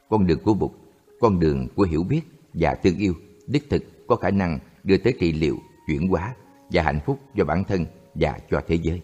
Con 0.09 0.27
đường 0.27 0.39
của 0.43 0.53
Bụt, 0.53 0.71
con 1.19 1.39
đường 1.39 1.67
của 1.75 1.83
hiểu 1.83 2.03
biết 2.03 2.21
và 2.53 2.75
tương 2.75 2.97
yêu, 2.97 3.13
đích 3.47 3.69
thực 3.69 4.07
có 4.07 4.15
khả 4.15 4.29
năng 4.29 4.59
đưa 4.83 4.97
tới 4.97 5.13
trị 5.19 5.31
liệu, 5.31 5.57
chuyển 5.87 6.07
hóa 6.07 6.35
và 6.69 6.83
hạnh 6.83 6.99
phúc 7.05 7.19
cho 7.35 7.45
bản 7.45 7.63
thân 7.63 7.85
và 8.15 8.39
cho 8.51 8.61
thế 8.67 8.77
giới. 8.83 9.01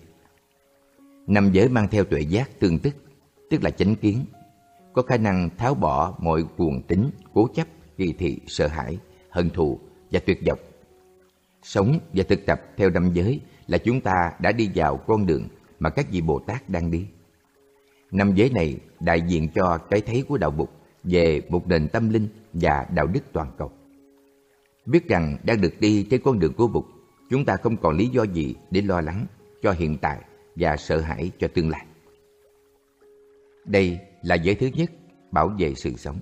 Năm 1.28 1.52
giới 1.52 1.70
mang 1.70 1.88
theo 1.88 2.04
tuệ 2.04 2.22
giác 2.22 2.60
tương 2.60 2.80
tức, 2.80 2.96
tức 3.50 3.64
là 3.64 3.70
chánh 3.70 3.96
kiến, 3.96 4.26
có 4.94 5.02
khả 5.02 5.18
năng 5.18 5.50
tháo 5.58 5.74
bỏ 5.74 6.16
mọi 6.20 6.44
cuồng 6.58 6.82
tính, 6.82 7.10
cố 7.34 7.48
chấp, 7.56 7.68
kỳ 7.98 8.14
thị, 8.14 8.38
sợ 8.48 8.68
hãi, 8.68 8.98
hận 9.30 9.50
thù 9.50 9.80
và 10.12 10.20
tuyệt 10.26 10.40
vọng. 10.48 10.60
Sống 11.64 12.00
và 12.14 12.24
thực 12.30 12.46
tập 12.46 12.62
theo 12.78 12.90
năm 12.90 13.12
giới 13.14 13.40
là 13.68 13.78
chúng 13.78 14.02
ta 14.02 14.32
đã 14.40 14.52
đi 14.52 14.70
vào 14.76 14.98
con 14.98 15.26
đường 15.26 15.48
mà 15.80 15.90
các 15.90 16.12
vị 16.12 16.22
Bồ 16.22 16.40
Tát 16.40 16.70
đang 16.70 16.92
đi. 16.92 17.06
Năm 18.12 18.36
giới 18.36 18.50
này 18.50 18.78
đại 19.00 19.22
diện 19.22 19.50
cho 19.56 19.78
cái 19.78 20.02
thấy 20.02 20.24
của 20.28 20.38
đạo 20.38 20.52
Bụt 20.52 20.70
về 21.04 21.42
một 21.50 21.68
nền 21.68 21.88
tâm 21.88 22.10
linh 22.10 22.28
và 22.54 22.88
đạo 22.96 23.08
đức 23.08 23.24
toàn 23.34 23.52
cầu. 23.58 23.72
Biết 24.86 25.08
rằng 25.08 25.38
đang 25.44 25.62
được 25.62 25.80
đi 25.80 26.08
trên 26.10 26.22
con 26.24 26.40
đường 26.40 26.54
của 26.54 26.68
Bụt, 26.68 26.86
chúng 27.30 27.46
ta 27.46 27.58
không 27.58 27.78
còn 27.78 27.98
lý 27.98 28.08
do 28.08 28.24
gì 28.24 28.56
để 28.72 28.82
lo 28.82 29.02
lắng 29.02 29.26
cho 29.62 29.72
hiện 29.72 29.98
tại 29.98 30.20
và 30.56 30.78
sợ 30.78 31.02
hãi 31.02 31.32
cho 31.40 31.48
tương 31.48 31.70
lai. 31.70 31.86
Đây 33.66 34.00
là 34.22 34.36
giới 34.36 34.56
thứ 34.56 34.70
nhất, 34.74 34.92
bảo 35.32 35.48
vệ 35.60 35.74
sự 35.76 35.94
sống. 35.98 36.20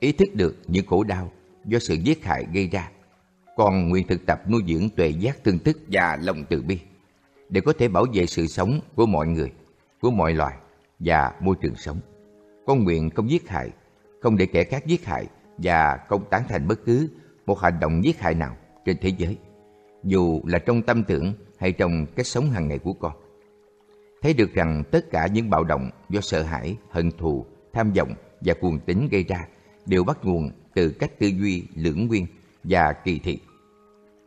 Ý 0.00 0.12
thức 0.12 0.28
được 0.34 0.56
những 0.66 0.86
khổ 0.86 1.04
đau 1.04 1.32
do 1.64 1.78
sự 1.78 1.94
giết 1.94 2.24
hại 2.24 2.46
gây 2.52 2.68
ra 2.68 2.90
còn 3.56 3.88
nguyện 3.88 4.06
thực 4.06 4.26
tập 4.26 4.42
nuôi 4.50 4.62
dưỡng 4.68 4.88
tuệ 4.96 5.08
giác 5.08 5.44
tương 5.44 5.58
tức 5.58 5.78
và 5.88 6.18
lòng 6.22 6.44
từ 6.48 6.62
bi 6.62 6.78
để 7.48 7.60
có 7.60 7.72
thể 7.78 7.88
bảo 7.88 8.04
vệ 8.12 8.26
sự 8.26 8.46
sống 8.46 8.80
của 8.94 9.06
mọi 9.06 9.26
người, 9.26 9.52
của 10.00 10.10
mọi 10.10 10.34
loài 10.34 10.56
và 10.98 11.32
môi 11.40 11.56
trường 11.60 11.76
sống. 11.76 12.00
Con 12.66 12.84
nguyện 12.84 13.10
không 13.10 13.30
giết 13.30 13.48
hại, 13.48 13.70
không 14.20 14.36
để 14.36 14.46
kẻ 14.46 14.64
khác 14.64 14.86
giết 14.86 15.04
hại 15.04 15.26
và 15.58 15.98
không 16.08 16.24
tán 16.30 16.42
thành 16.48 16.68
bất 16.68 16.84
cứ 16.84 17.08
một 17.46 17.60
hành 17.60 17.80
động 17.80 18.04
giết 18.04 18.20
hại 18.20 18.34
nào 18.34 18.56
trên 18.84 18.96
thế 19.00 19.08
giới, 19.18 19.36
dù 20.04 20.40
là 20.46 20.58
trong 20.58 20.82
tâm 20.82 21.04
tưởng 21.04 21.32
hay 21.58 21.72
trong 21.72 22.06
cách 22.16 22.26
sống 22.26 22.50
hàng 22.50 22.68
ngày 22.68 22.78
của 22.78 22.92
con. 22.92 23.12
Thấy 24.22 24.34
được 24.34 24.54
rằng 24.54 24.82
tất 24.90 25.10
cả 25.10 25.26
những 25.26 25.50
bạo 25.50 25.64
động 25.64 25.90
do 26.08 26.20
sợ 26.20 26.42
hãi, 26.42 26.76
hận 26.90 27.10
thù, 27.10 27.46
tham 27.72 27.92
vọng 27.92 28.14
và 28.40 28.54
cuồng 28.54 28.78
tính 28.78 29.08
gây 29.10 29.24
ra 29.24 29.46
đều 29.86 30.04
bắt 30.04 30.18
nguồn 30.22 30.50
từ 30.74 30.90
cách 30.90 31.18
tư 31.18 31.26
duy 31.26 31.64
lưỡng 31.74 32.06
nguyên 32.06 32.26
và 32.64 32.92
kỳ 32.92 33.18
thị. 33.18 33.38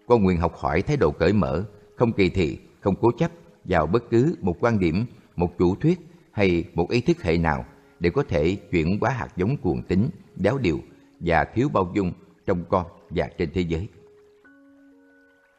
Con 0.07 0.23
nguyện 0.23 0.37
học 0.37 0.55
hỏi 0.55 0.81
thái 0.81 0.97
độ 0.97 1.11
cởi 1.11 1.33
mở, 1.33 1.63
không 1.95 2.11
kỳ 2.11 2.29
thị, 2.29 2.59
không 2.79 2.95
cố 3.01 3.11
chấp 3.11 3.31
vào 3.63 3.87
bất 3.87 4.09
cứ 4.09 4.35
một 4.41 4.55
quan 4.59 4.79
điểm, 4.79 5.05
một 5.35 5.57
chủ 5.57 5.75
thuyết 5.75 5.99
hay 6.31 6.63
một 6.73 6.89
ý 6.89 7.01
thức 7.01 7.23
hệ 7.23 7.37
nào 7.37 7.65
để 7.99 8.09
có 8.09 8.23
thể 8.23 8.55
chuyển 8.55 8.99
hóa 9.01 9.09
hạt 9.09 9.27
giống 9.35 9.57
cuồng 9.57 9.83
tính, 9.83 10.09
đéo 10.35 10.57
điều 10.57 10.79
và 11.19 11.43
thiếu 11.43 11.69
bao 11.69 11.91
dung 11.95 12.13
trong 12.45 12.63
con 12.69 12.85
và 13.09 13.29
trên 13.37 13.49
thế 13.53 13.61
giới. 13.61 13.87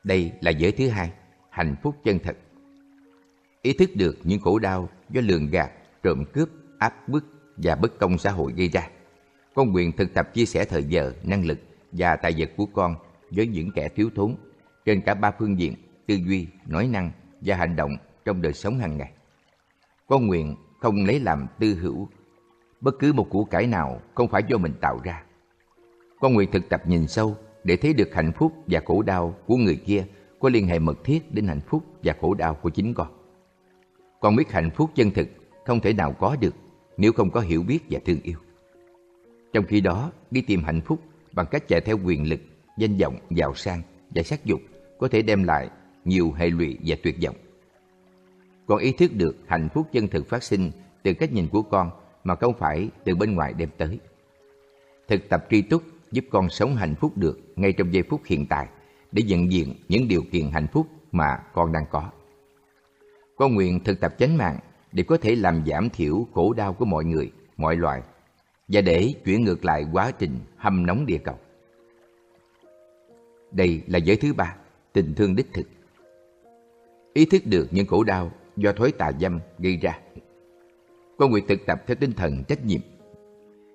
Đây 0.04 0.33
là 0.40 0.50
giới 0.50 0.73
thứ 0.73 0.88
hai, 0.88 1.12
hạnh 1.50 1.76
phúc 1.83 1.97
chân 2.04 2.18
thật. 2.18 2.37
Ý 3.62 3.73
thức 3.73 3.90
được 3.95 4.16
những 4.25 4.40
khổ 4.40 4.59
đau 4.59 4.88
do 5.11 5.21
lường 5.25 5.50
gạt, 5.50 5.71
trộm 6.02 6.25
cướp, 6.33 6.49
áp 6.78 7.09
bức 7.09 7.25
và 7.56 7.75
bất 7.75 7.99
công 7.99 8.18
xã 8.18 8.30
hội 8.30 8.52
gây 8.56 8.68
ra. 8.68 8.88
Con 9.54 9.73
nguyện 9.73 9.92
thực 9.92 10.14
tập 10.14 10.35
chia 10.35 10.45
sẻ 10.45 10.64
thời 10.64 10.85
giờ, 10.85 11.12
năng 11.25 11.47
lực 11.47 11.59
và 11.98 12.16
tài 12.16 12.34
vật 12.38 12.50
của 12.56 12.66
con 12.66 12.94
với 13.30 13.46
những 13.46 13.70
kẻ 13.70 13.88
thiếu 13.88 14.10
thốn 14.14 14.34
trên 14.84 15.00
cả 15.00 15.14
ba 15.14 15.30
phương 15.38 15.58
diện 15.58 15.74
tư 16.06 16.14
duy, 16.14 16.46
nói 16.66 16.88
năng 16.88 17.10
và 17.40 17.56
hành 17.56 17.76
động 17.76 17.96
trong 18.24 18.42
đời 18.42 18.52
sống 18.52 18.78
hàng 18.78 18.96
ngày. 18.96 19.12
Con 20.06 20.26
nguyện 20.26 20.56
không 20.80 21.04
lấy 21.04 21.20
làm 21.20 21.46
tư 21.58 21.74
hữu 21.74 22.08
bất 22.80 22.98
cứ 22.98 23.12
một 23.12 23.30
củ 23.30 23.44
cải 23.44 23.66
nào 23.66 24.00
không 24.14 24.28
phải 24.28 24.42
do 24.48 24.56
mình 24.56 24.72
tạo 24.80 25.00
ra. 25.04 25.22
Con 26.20 26.34
nguyện 26.34 26.50
thực 26.52 26.68
tập 26.68 26.82
nhìn 26.86 27.06
sâu 27.06 27.36
để 27.64 27.76
thấy 27.76 27.92
được 27.92 28.14
hạnh 28.14 28.32
phúc 28.32 28.52
và 28.66 28.80
khổ 28.84 29.02
đau 29.02 29.34
của 29.46 29.56
người 29.56 29.76
kia 29.76 30.04
có 30.40 30.48
liên 30.48 30.66
hệ 30.66 30.78
mật 30.78 31.04
thiết 31.04 31.34
đến 31.34 31.46
hạnh 31.46 31.60
phúc 31.66 31.84
và 32.02 32.14
khổ 32.20 32.34
đau 32.34 32.54
của 32.54 32.70
chính 32.70 32.94
con. 32.94 33.08
Con 34.20 34.36
biết 34.36 34.52
hạnh 34.52 34.70
phúc 34.70 34.90
chân 34.94 35.10
thực 35.10 35.28
không 35.66 35.80
thể 35.80 35.92
nào 35.92 36.12
có 36.12 36.36
được 36.40 36.54
nếu 36.96 37.12
không 37.12 37.30
có 37.30 37.40
hiểu 37.40 37.62
biết 37.62 37.78
và 37.90 38.00
thương 38.04 38.20
yêu. 38.22 38.38
Trong 39.52 39.64
khi 39.64 39.80
đó, 39.80 40.12
đi 40.30 40.40
tìm 40.40 40.62
hạnh 40.62 40.80
phúc 40.80 41.00
bằng 41.36 41.46
cách 41.50 41.68
chạy 41.68 41.80
theo 41.80 41.98
quyền 42.04 42.28
lực, 42.28 42.40
danh 42.78 42.96
vọng, 42.96 43.16
giàu 43.30 43.54
sang 43.54 43.82
và 44.10 44.22
sắc 44.22 44.44
dục 44.44 44.60
có 44.98 45.08
thể 45.08 45.22
đem 45.22 45.42
lại 45.42 45.70
nhiều 46.04 46.32
hệ 46.32 46.50
lụy 46.50 46.78
và 46.86 46.96
tuyệt 47.02 47.16
vọng. 47.24 47.36
Con 48.66 48.78
ý 48.78 48.92
thức 48.92 49.10
được 49.14 49.36
hạnh 49.46 49.68
phúc 49.74 49.86
chân 49.92 50.08
thực 50.08 50.28
phát 50.28 50.42
sinh 50.42 50.70
từ 51.02 51.14
cách 51.14 51.32
nhìn 51.32 51.48
của 51.48 51.62
con 51.62 51.90
mà 52.24 52.34
không 52.34 52.54
phải 52.58 52.88
từ 53.04 53.16
bên 53.16 53.34
ngoài 53.34 53.52
đem 53.52 53.68
tới. 53.78 53.98
Thực 55.08 55.28
tập 55.28 55.46
tri 55.50 55.62
túc 55.62 55.82
giúp 56.12 56.24
con 56.30 56.48
sống 56.48 56.76
hạnh 56.76 56.94
phúc 56.94 57.12
được 57.16 57.40
ngay 57.56 57.72
trong 57.72 57.94
giây 57.94 58.02
phút 58.02 58.20
hiện 58.24 58.46
tại 58.46 58.68
để 59.12 59.22
nhận 59.22 59.52
diện 59.52 59.74
những 59.88 60.08
điều 60.08 60.22
kiện 60.32 60.50
hạnh 60.50 60.66
phúc 60.72 60.86
mà 61.12 61.38
con 61.54 61.72
đang 61.72 61.84
có. 61.90 62.10
Con 63.36 63.54
nguyện 63.54 63.84
thực 63.84 64.00
tập 64.00 64.14
chánh 64.18 64.36
mạng 64.36 64.58
để 64.92 65.02
có 65.02 65.16
thể 65.16 65.36
làm 65.36 65.66
giảm 65.66 65.90
thiểu 65.90 66.26
khổ 66.34 66.52
đau 66.52 66.72
của 66.72 66.84
mọi 66.84 67.04
người, 67.04 67.32
mọi 67.56 67.76
loài 67.76 68.02
và 68.68 68.80
để 68.80 69.14
chuyển 69.25 69.44
ngược 69.44 69.64
lại 69.64 69.87
quá 69.92 70.11
trình 70.11 70.38
hâm 70.56 70.87
nóng 70.87 71.06
địa 71.06 71.18
cầu. 71.18 71.38
Đây 73.52 73.82
là 73.87 73.99
giới 73.99 74.16
thứ 74.16 74.32
ba, 74.32 74.56
tình 74.92 75.14
thương 75.14 75.37
đích 75.37 75.52
thực. 75.52 75.66
Ý 77.14 77.25
thức 77.25 77.42
được 77.44 77.68
những 77.70 77.87
khổ 77.87 78.04
đau 78.04 78.30
do 78.56 78.73
thói 78.73 78.92
tà 78.92 79.12
dâm 79.20 79.40
gây 79.58 79.76
ra. 79.76 79.99
Con 81.18 81.30
nguyện 81.30 81.44
thực 81.49 81.66
tập 81.66 81.82
theo 81.87 81.94
tinh 82.00 82.12
thần 82.12 82.44
trách 82.49 82.64
nhiệm 82.64 82.80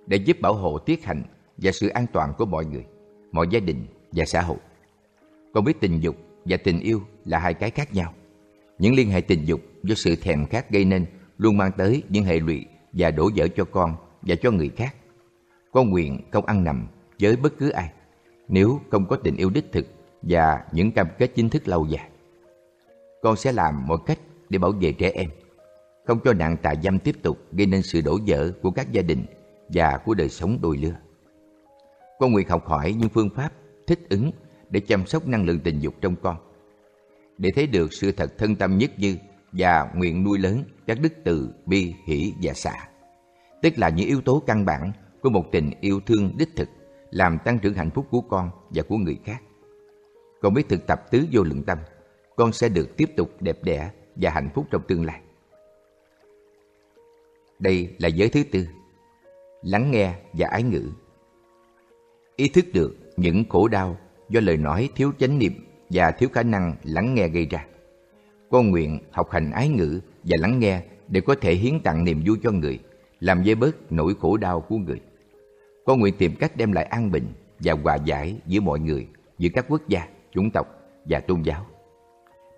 để 0.08 0.18
giúp 0.18 0.38
bảo 0.42 0.54
hộ 0.54 0.78
tiết 0.78 1.06
hạnh 1.06 1.24
và 1.58 1.72
sự 1.72 1.88
an 1.88 2.06
toàn 2.14 2.34
của 2.38 2.46
mọi 2.46 2.66
người, 2.66 2.86
mọi 3.32 3.48
gia 3.52 3.60
đình 3.60 3.86
và 4.12 4.26
xã 4.26 4.42
hội. 4.42 4.58
Con 5.54 5.64
biết 5.64 5.80
tình 5.80 6.00
dục 6.00 6.16
và 6.46 6.58
tình 6.58 6.80
yêu 6.80 7.02
là 7.26 7.40
hai 7.40 7.54
cái 7.54 7.70
khác 7.70 7.94
nhau. 7.94 8.14
Những 8.80 8.94
liên 8.96 9.10
hệ 9.10 9.22
tình 9.22 9.46
dục 9.46 9.62
do 9.84 9.96
sự 9.96 10.16
thèm 10.16 10.46
khát 10.46 10.72
gây 10.72 10.86
nên 10.86 11.06
luôn 11.38 11.58
mang 11.58 11.72
tới 11.78 12.04
những 12.10 12.24
hệ 12.24 12.40
lụy 12.40 12.66
và 12.94 13.12
đổ 13.12 13.30
vỡ 13.36 13.48
cho 13.56 13.66
con 13.66 13.96
và 14.22 14.36
cho 14.36 14.52
người 14.52 14.70
khác. 14.70 14.96
Con 15.72 15.90
nguyện 15.90 16.22
không 16.32 16.46
ăn 16.46 16.64
nằm 16.64 16.88
với 17.20 17.36
bất 17.36 17.58
cứ 17.58 17.70
ai 17.70 17.92
nếu 18.48 18.80
không 18.92 19.06
có 19.06 19.16
tình 19.16 19.36
yêu 19.36 19.50
đích 19.50 19.72
thực 19.72 19.86
và 20.22 20.66
những 20.72 20.92
cam 20.92 21.08
kết 21.18 21.32
chính 21.36 21.50
thức 21.50 21.68
lâu 21.68 21.86
dài. 21.86 22.10
Con 23.22 23.36
sẽ 23.36 23.52
làm 23.52 23.88
mọi 23.88 23.98
cách 24.06 24.20
để 24.50 24.58
bảo 24.58 24.72
vệ 24.72 24.92
trẻ 24.92 25.12
em, 25.14 25.30
không 26.06 26.20
cho 26.24 26.34
nạn 26.34 26.58
tà 26.58 26.74
dâm 26.84 27.00
tiếp 27.00 27.16
tục 27.22 27.38
gây 27.52 27.68
nên 27.68 27.82
sự 27.82 28.02
đổ 28.02 28.20
vỡ 28.28 28.52
của 28.62 28.72
các 28.72 28.92
gia 28.92 29.02
đình 29.02 29.26
và 29.70 29.98
của 30.06 30.14
đời 30.14 30.30
sống 30.30 30.58
đôi 30.62 30.78
lứa. 30.78 30.96
Con 32.20 32.32
nguyện 32.32 32.48
học 32.50 32.68
hỏi 32.68 32.94
những 32.94 33.10
phương 33.10 33.30
pháp 33.30 33.52
thích 33.88 34.00
ứng 34.10 34.32
để 34.70 34.80
chăm 34.80 35.06
sóc 35.06 35.28
năng 35.28 35.46
lượng 35.46 35.60
tình 35.60 35.80
dục 35.80 35.94
trong 36.02 36.16
con. 36.16 36.36
Để 37.38 37.50
thấy 37.56 37.68
được 37.68 37.94
sự 37.94 38.12
thật 38.12 38.38
thân 38.38 38.56
tâm 38.56 38.78
nhất 38.78 38.92
như 38.98 39.18
và 39.52 39.92
nguyện 39.96 40.24
nuôi 40.24 40.40
lớn 40.40 40.64
các 40.88 40.98
đức 41.02 41.14
từ, 41.24 41.50
bi, 41.66 41.94
hỷ 42.06 42.34
và 42.42 42.54
xả. 42.54 42.88
Tức 43.62 43.74
là 43.78 43.90
những 43.90 44.08
yếu 44.08 44.22
tố 44.22 44.44
căn 44.48 44.66
bản 44.66 44.92
của 45.22 45.30
một 45.30 45.46
tình 45.52 45.72
yêu 45.82 46.00
thương 46.06 46.34
đích 46.38 46.50
thực 46.56 46.70
làm 47.12 47.38
tăng 47.46 47.60
trưởng 47.60 47.74
hạnh 47.74 47.90
phúc 47.92 48.08
của 48.10 48.22
con 48.22 48.50
và 48.70 48.84
của 48.84 48.98
người 48.98 49.20
khác. 49.26 49.42
Con 50.42 50.54
biết 50.54 50.70
thực 50.70 50.88
tập 50.88 51.12
tứ 51.12 51.26
vô 51.32 51.44
lượng 51.44 51.64
tâm, 51.64 51.78
con 52.36 52.52
sẽ 52.52 52.70
được 52.70 52.98
tiếp 52.98 53.10
tục 53.18 53.30
đẹp 53.40 53.64
đẽ 53.64 53.92
và 54.16 54.30
hạnh 54.30 54.50
phúc 54.54 54.66
trong 54.72 54.82
tương 54.88 55.06
lai. 55.06 55.22
Đây 57.60 57.96
là 58.00 58.08
giới 58.08 58.30
thứ 58.30 58.44
tư, 58.52 58.68
lắng 59.62 59.92
nghe 59.92 60.14
và 60.34 60.48
ái 60.48 60.64
ngữ. 60.64 60.92
Ý 62.36 62.50
thức 62.50 62.66
được 62.74 62.96
những 63.18 63.44
khổ 63.50 63.68
đau 63.68 63.98
do 64.30 64.40
lời 64.40 64.58
nói 64.58 64.90
thiếu 64.96 65.12
chánh 65.20 65.40
niệm 65.40 65.54
và 65.90 66.12
thiếu 66.12 66.30
khả 66.34 66.44
năng 66.44 66.76
lắng 66.84 67.16
nghe 67.16 67.28
gây 67.28 67.46
ra. 67.46 67.66
Con 68.52 68.70
nguyện 68.70 69.00
học 69.12 69.32
hành 69.32 69.52
ái 69.52 69.70
ngữ 69.70 70.00
và 70.24 70.38
lắng 70.40 70.60
nghe 70.60 70.84
để 71.08 71.22
có 71.22 71.36
thể 71.42 71.54
hiến 71.54 71.80
tặng 71.80 72.04
niềm 72.04 72.24
vui 72.26 72.38
cho 72.44 72.52
người, 72.52 72.80
làm 73.22 73.44
dây 73.44 73.56
bớt 73.56 73.92
nỗi 73.92 74.14
khổ 74.20 74.38
đau 74.38 74.62
của 74.62 74.78
người. 74.78 75.02
Con 75.86 76.00
nguyện 76.00 76.14
tìm 76.18 76.36
cách 76.40 76.58
đem 76.58 76.72
lại 76.72 76.84
an 76.84 77.12
bình 77.12 77.26
và 77.60 77.74
hòa 77.84 77.96
giải 77.96 78.36
giữa 78.46 78.60
mọi 78.60 78.80
người, 78.80 79.08
giữa 79.38 79.50
các 79.54 79.66
quốc 79.70 79.82
gia, 79.88 80.08
chủng 80.32 80.52
tộc 80.52 80.68
và 81.06 81.20
tôn 81.20 81.42
giáo. 81.42 81.66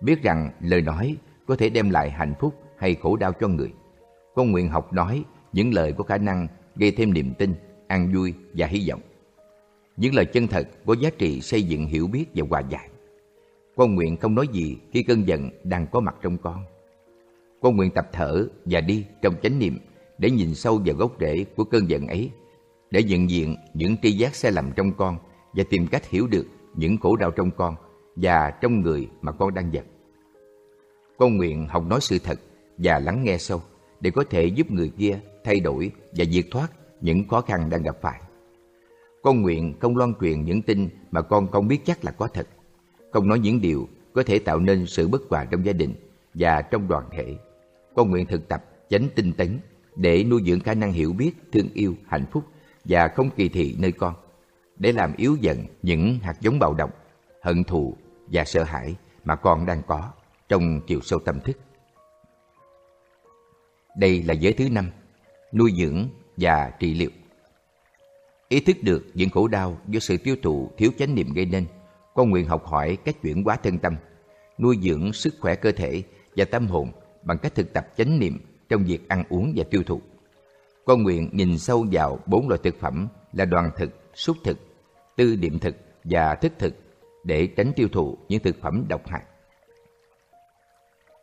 Biết 0.00 0.22
rằng 0.22 0.50
lời 0.60 0.82
nói 0.82 1.16
có 1.46 1.56
thể 1.56 1.70
đem 1.70 1.90
lại 1.90 2.10
hạnh 2.10 2.34
phúc 2.40 2.54
hay 2.78 2.94
khổ 2.94 3.16
đau 3.16 3.32
cho 3.40 3.48
người. 3.48 3.72
Con 4.34 4.50
nguyện 4.50 4.68
học 4.68 4.92
nói 4.92 5.24
những 5.52 5.74
lời 5.74 5.92
có 5.92 6.04
khả 6.04 6.18
năng 6.18 6.48
gây 6.76 6.90
thêm 6.90 7.12
niềm 7.12 7.34
tin, 7.38 7.54
an 7.86 8.12
vui 8.14 8.34
và 8.54 8.66
hy 8.66 8.88
vọng. 8.88 9.00
Những 9.96 10.14
lời 10.14 10.24
chân 10.24 10.46
thật 10.46 10.68
có 10.86 10.94
giá 11.00 11.10
trị 11.18 11.40
xây 11.40 11.62
dựng 11.62 11.86
hiểu 11.86 12.06
biết 12.06 12.24
và 12.34 12.46
hòa 12.50 12.60
giải. 12.60 12.88
Con 13.76 13.94
nguyện 13.94 14.16
không 14.16 14.34
nói 14.34 14.48
gì 14.52 14.76
khi 14.92 15.02
cơn 15.02 15.28
giận 15.28 15.50
đang 15.64 15.86
có 15.86 16.00
mặt 16.00 16.16
trong 16.22 16.38
con. 16.38 16.64
Con 17.60 17.76
nguyện 17.76 17.90
tập 17.90 18.08
thở 18.12 18.48
và 18.64 18.80
đi 18.80 19.06
trong 19.22 19.34
chánh 19.42 19.58
niệm 19.58 19.78
để 20.18 20.30
nhìn 20.30 20.54
sâu 20.54 20.82
vào 20.86 20.96
gốc 20.96 21.16
rễ 21.20 21.44
của 21.56 21.64
cơn 21.64 21.90
giận 21.90 22.06
ấy, 22.06 22.30
để 22.90 23.02
nhận 23.02 23.30
diện 23.30 23.56
những 23.74 23.96
tri 24.02 24.12
giác 24.12 24.34
sai 24.34 24.52
lầm 24.52 24.70
trong 24.76 24.92
con 24.92 25.18
và 25.52 25.64
tìm 25.70 25.86
cách 25.86 26.10
hiểu 26.10 26.26
được 26.26 26.46
những 26.74 26.98
khổ 26.98 27.16
đau 27.16 27.30
trong 27.30 27.50
con 27.50 27.74
và 28.16 28.50
trong 28.50 28.80
người 28.80 29.08
mà 29.22 29.32
con 29.32 29.54
đang 29.54 29.72
giận. 29.72 29.84
Con 31.18 31.36
nguyện 31.36 31.66
học 31.68 31.86
nói 31.86 32.00
sự 32.02 32.18
thật 32.18 32.40
và 32.78 32.98
lắng 32.98 33.24
nghe 33.24 33.38
sâu 33.38 33.62
để 34.00 34.10
có 34.10 34.24
thể 34.30 34.46
giúp 34.46 34.70
người 34.70 34.92
kia 34.98 35.20
thay 35.44 35.60
đổi 35.60 35.90
và 36.12 36.24
vượt 36.32 36.44
thoát 36.50 36.68
những 37.00 37.28
khó 37.28 37.40
khăn 37.40 37.70
đang 37.70 37.82
gặp 37.82 37.96
phải. 38.02 38.20
Con 39.22 39.42
nguyện 39.42 39.74
không 39.80 39.96
loan 39.96 40.12
truyền 40.20 40.44
những 40.44 40.62
tin 40.62 40.88
mà 41.10 41.22
con 41.22 41.50
không 41.50 41.68
biết 41.68 41.80
chắc 41.84 42.04
là 42.04 42.10
có 42.10 42.26
thật. 42.26 42.48
Không 43.12 43.28
nói 43.28 43.38
những 43.38 43.60
điều 43.60 43.88
có 44.12 44.22
thể 44.22 44.38
tạo 44.38 44.60
nên 44.60 44.86
sự 44.86 45.08
bất 45.08 45.22
hòa 45.30 45.44
trong 45.44 45.66
gia 45.66 45.72
đình 45.72 45.94
và 46.34 46.62
trong 46.62 46.88
đoàn 46.88 47.04
thể. 47.12 47.36
Con 47.94 48.10
nguyện 48.10 48.26
thực 48.26 48.48
tập 48.48 48.64
chánh 48.88 49.08
tinh 49.14 49.32
tấn 49.32 49.58
để 49.96 50.24
nuôi 50.24 50.42
dưỡng 50.46 50.60
khả 50.60 50.74
năng 50.74 50.92
hiểu 50.92 51.12
biết, 51.12 51.32
thương 51.52 51.68
yêu, 51.74 51.94
hạnh 52.06 52.26
phúc 52.32 52.44
và 52.84 53.08
không 53.08 53.30
kỳ 53.30 53.48
thị 53.48 53.76
nơi 53.78 53.92
con, 53.92 54.14
để 54.78 54.92
làm 54.92 55.16
yếu 55.16 55.36
dần 55.40 55.58
những 55.82 56.18
hạt 56.22 56.40
giống 56.40 56.58
bạo 56.58 56.74
động, 56.74 56.90
hận 57.42 57.64
thù 57.64 57.96
và 58.26 58.44
sợ 58.44 58.62
hãi 58.64 58.94
mà 59.24 59.36
con 59.36 59.66
đang 59.66 59.82
có 59.86 60.10
trong 60.48 60.80
chiều 60.86 61.00
sâu 61.02 61.18
tâm 61.18 61.40
thức. 61.40 61.58
Đây 63.96 64.22
là 64.22 64.34
giới 64.34 64.52
thứ 64.52 64.68
năm, 64.68 64.90
nuôi 65.52 65.72
dưỡng 65.78 66.08
và 66.36 66.72
trị 66.78 66.94
liệu. 66.94 67.10
Ý 68.48 68.60
thức 68.60 68.76
được 68.82 69.06
những 69.14 69.30
khổ 69.30 69.48
đau 69.48 69.78
do 69.88 70.00
sự 70.00 70.16
tiêu 70.16 70.36
thụ 70.42 70.70
thiếu 70.76 70.90
chánh 70.98 71.14
niệm 71.14 71.32
gây 71.32 71.46
nên, 71.46 71.66
con 72.14 72.30
nguyện 72.30 72.46
học 72.46 72.66
hỏi 72.66 72.98
cách 73.04 73.16
chuyển 73.22 73.44
hóa 73.44 73.56
thân 73.56 73.78
tâm, 73.78 73.96
nuôi 74.58 74.78
dưỡng 74.82 75.12
sức 75.12 75.34
khỏe 75.40 75.54
cơ 75.54 75.72
thể 75.72 76.02
và 76.36 76.44
tâm 76.44 76.66
hồn 76.66 76.92
bằng 77.22 77.38
cách 77.38 77.54
thực 77.54 77.72
tập 77.72 77.86
chánh 77.96 78.18
niệm 78.18 78.38
trong 78.68 78.84
việc 78.84 79.08
ăn 79.08 79.24
uống 79.28 79.52
và 79.56 79.64
tiêu 79.70 79.82
thụ. 79.86 80.00
Con 80.84 81.02
nguyện 81.02 81.30
nhìn 81.32 81.58
sâu 81.58 81.86
vào 81.92 82.18
bốn 82.26 82.48
loại 82.48 82.60
thực 82.64 82.80
phẩm 82.80 83.08
là 83.32 83.44
đoàn 83.44 83.70
thực, 83.76 83.90
xúc 84.14 84.36
thực, 84.44 84.58
tư 85.16 85.36
điểm 85.36 85.58
thực 85.58 85.76
và 86.04 86.34
thức 86.34 86.52
thực 86.58 86.74
để 87.24 87.46
tránh 87.46 87.72
tiêu 87.76 87.88
thụ 87.92 88.18
những 88.28 88.42
thực 88.42 88.56
phẩm 88.60 88.84
độc 88.88 89.06
hại. 89.06 89.22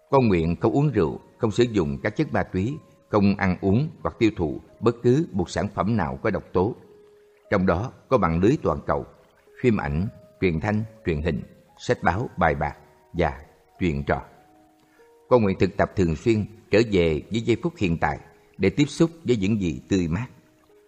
Con 0.09 0.27
nguyện 0.27 0.55
không 0.55 0.71
uống 0.71 0.91
rượu, 0.91 1.19
không 1.37 1.51
sử 1.51 1.63
dụng 1.63 1.97
các 2.03 2.15
chất 2.15 2.33
ma 2.33 2.43
túy, 2.43 2.77
không 3.09 3.35
ăn 3.37 3.57
uống 3.61 3.89
hoặc 4.01 4.15
tiêu 4.19 4.31
thụ 4.37 4.59
bất 4.79 4.95
cứ 5.03 5.27
một 5.31 5.49
sản 5.49 5.67
phẩm 5.67 5.97
nào 5.97 6.19
có 6.23 6.29
độc 6.29 6.43
tố. 6.53 6.75
Trong 7.49 7.65
đó 7.65 7.91
có 8.09 8.17
mạng 8.17 8.39
lưới 8.39 8.57
toàn 8.63 8.79
cầu, 8.87 9.05
phim 9.61 9.77
ảnh, 9.77 10.07
truyền 10.41 10.59
thanh, 10.59 10.83
truyền 11.05 11.21
hình, 11.21 11.41
sách 11.77 12.03
báo, 12.03 12.29
bài 12.37 12.55
bạc 12.55 12.77
và 13.13 13.41
truyền 13.79 14.03
trò. 14.03 14.21
Con 15.29 15.43
nguyện 15.43 15.59
thực 15.59 15.77
tập 15.77 15.91
thường 15.95 16.15
xuyên 16.15 16.45
trở 16.71 16.81
về 16.91 17.21
với 17.31 17.41
giây 17.41 17.57
phút 17.63 17.73
hiện 17.77 17.97
tại 17.97 18.19
để 18.57 18.69
tiếp 18.69 18.85
xúc 18.85 19.11
với 19.23 19.35
những 19.35 19.61
gì 19.61 19.81
tươi 19.89 20.07
mát, 20.07 20.27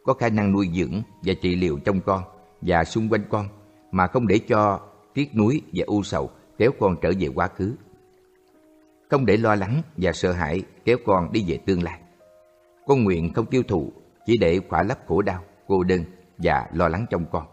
có 0.03 0.13
khả 0.13 0.29
năng 0.29 0.51
nuôi 0.51 0.69
dưỡng 0.73 1.01
và 1.23 1.33
trị 1.41 1.55
liệu 1.55 1.79
trong 1.85 2.01
con 2.01 2.23
và 2.61 2.83
xung 2.83 3.09
quanh 3.09 3.23
con 3.29 3.47
mà 3.91 4.07
không 4.07 4.27
để 4.27 4.39
cho 4.39 4.79
tiếc 5.13 5.35
nuối 5.35 5.61
và 5.73 5.83
u 5.87 6.03
sầu 6.03 6.29
kéo 6.57 6.71
con 6.79 6.95
trở 7.01 7.11
về 7.19 7.27
quá 7.27 7.47
khứ. 7.47 7.75
Không 9.09 9.25
để 9.25 9.37
lo 9.37 9.55
lắng 9.55 9.81
và 9.97 10.11
sợ 10.11 10.31
hãi 10.31 10.63
kéo 10.85 10.97
con 11.05 11.31
đi 11.31 11.43
về 11.47 11.57
tương 11.57 11.83
lai. 11.83 11.99
Con 12.85 13.03
nguyện 13.03 13.33
không 13.33 13.45
tiêu 13.45 13.63
thụ 13.67 13.91
chỉ 14.25 14.37
để 14.37 14.59
khỏa 14.69 14.83
lấp 14.83 14.97
khổ 15.07 15.21
đau, 15.21 15.43
cô 15.67 15.83
đơn 15.83 16.03
và 16.37 16.69
lo 16.73 16.87
lắng 16.87 17.05
trong 17.09 17.25
con. 17.31 17.45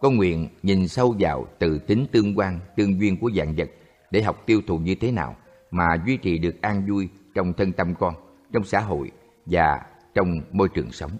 Con 0.00 0.16
nguyện 0.16 0.48
nhìn 0.62 0.88
sâu 0.88 1.14
vào 1.18 1.46
từ 1.58 1.78
tính 1.78 2.06
tương 2.12 2.38
quan, 2.38 2.60
tương 2.76 3.00
duyên 3.00 3.16
của 3.20 3.30
dạng 3.36 3.54
vật 3.56 3.70
để 4.10 4.22
học 4.22 4.42
tiêu 4.46 4.60
thụ 4.66 4.78
như 4.78 4.94
thế 4.94 5.12
nào 5.12 5.36
mà 5.70 5.86
duy 6.06 6.16
trì 6.16 6.38
được 6.38 6.62
an 6.62 6.86
vui 6.88 7.08
trong 7.34 7.52
thân 7.52 7.72
tâm 7.72 7.94
con, 7.94 8.14
trong 8.52 8.64
xã 8.64 8.80
hội 8.80 9.10
và 9.46 9.80
trong 10.14 10.40
môi 10.52 10.68
trường 10.68 10.92
sống. 10.92 11.10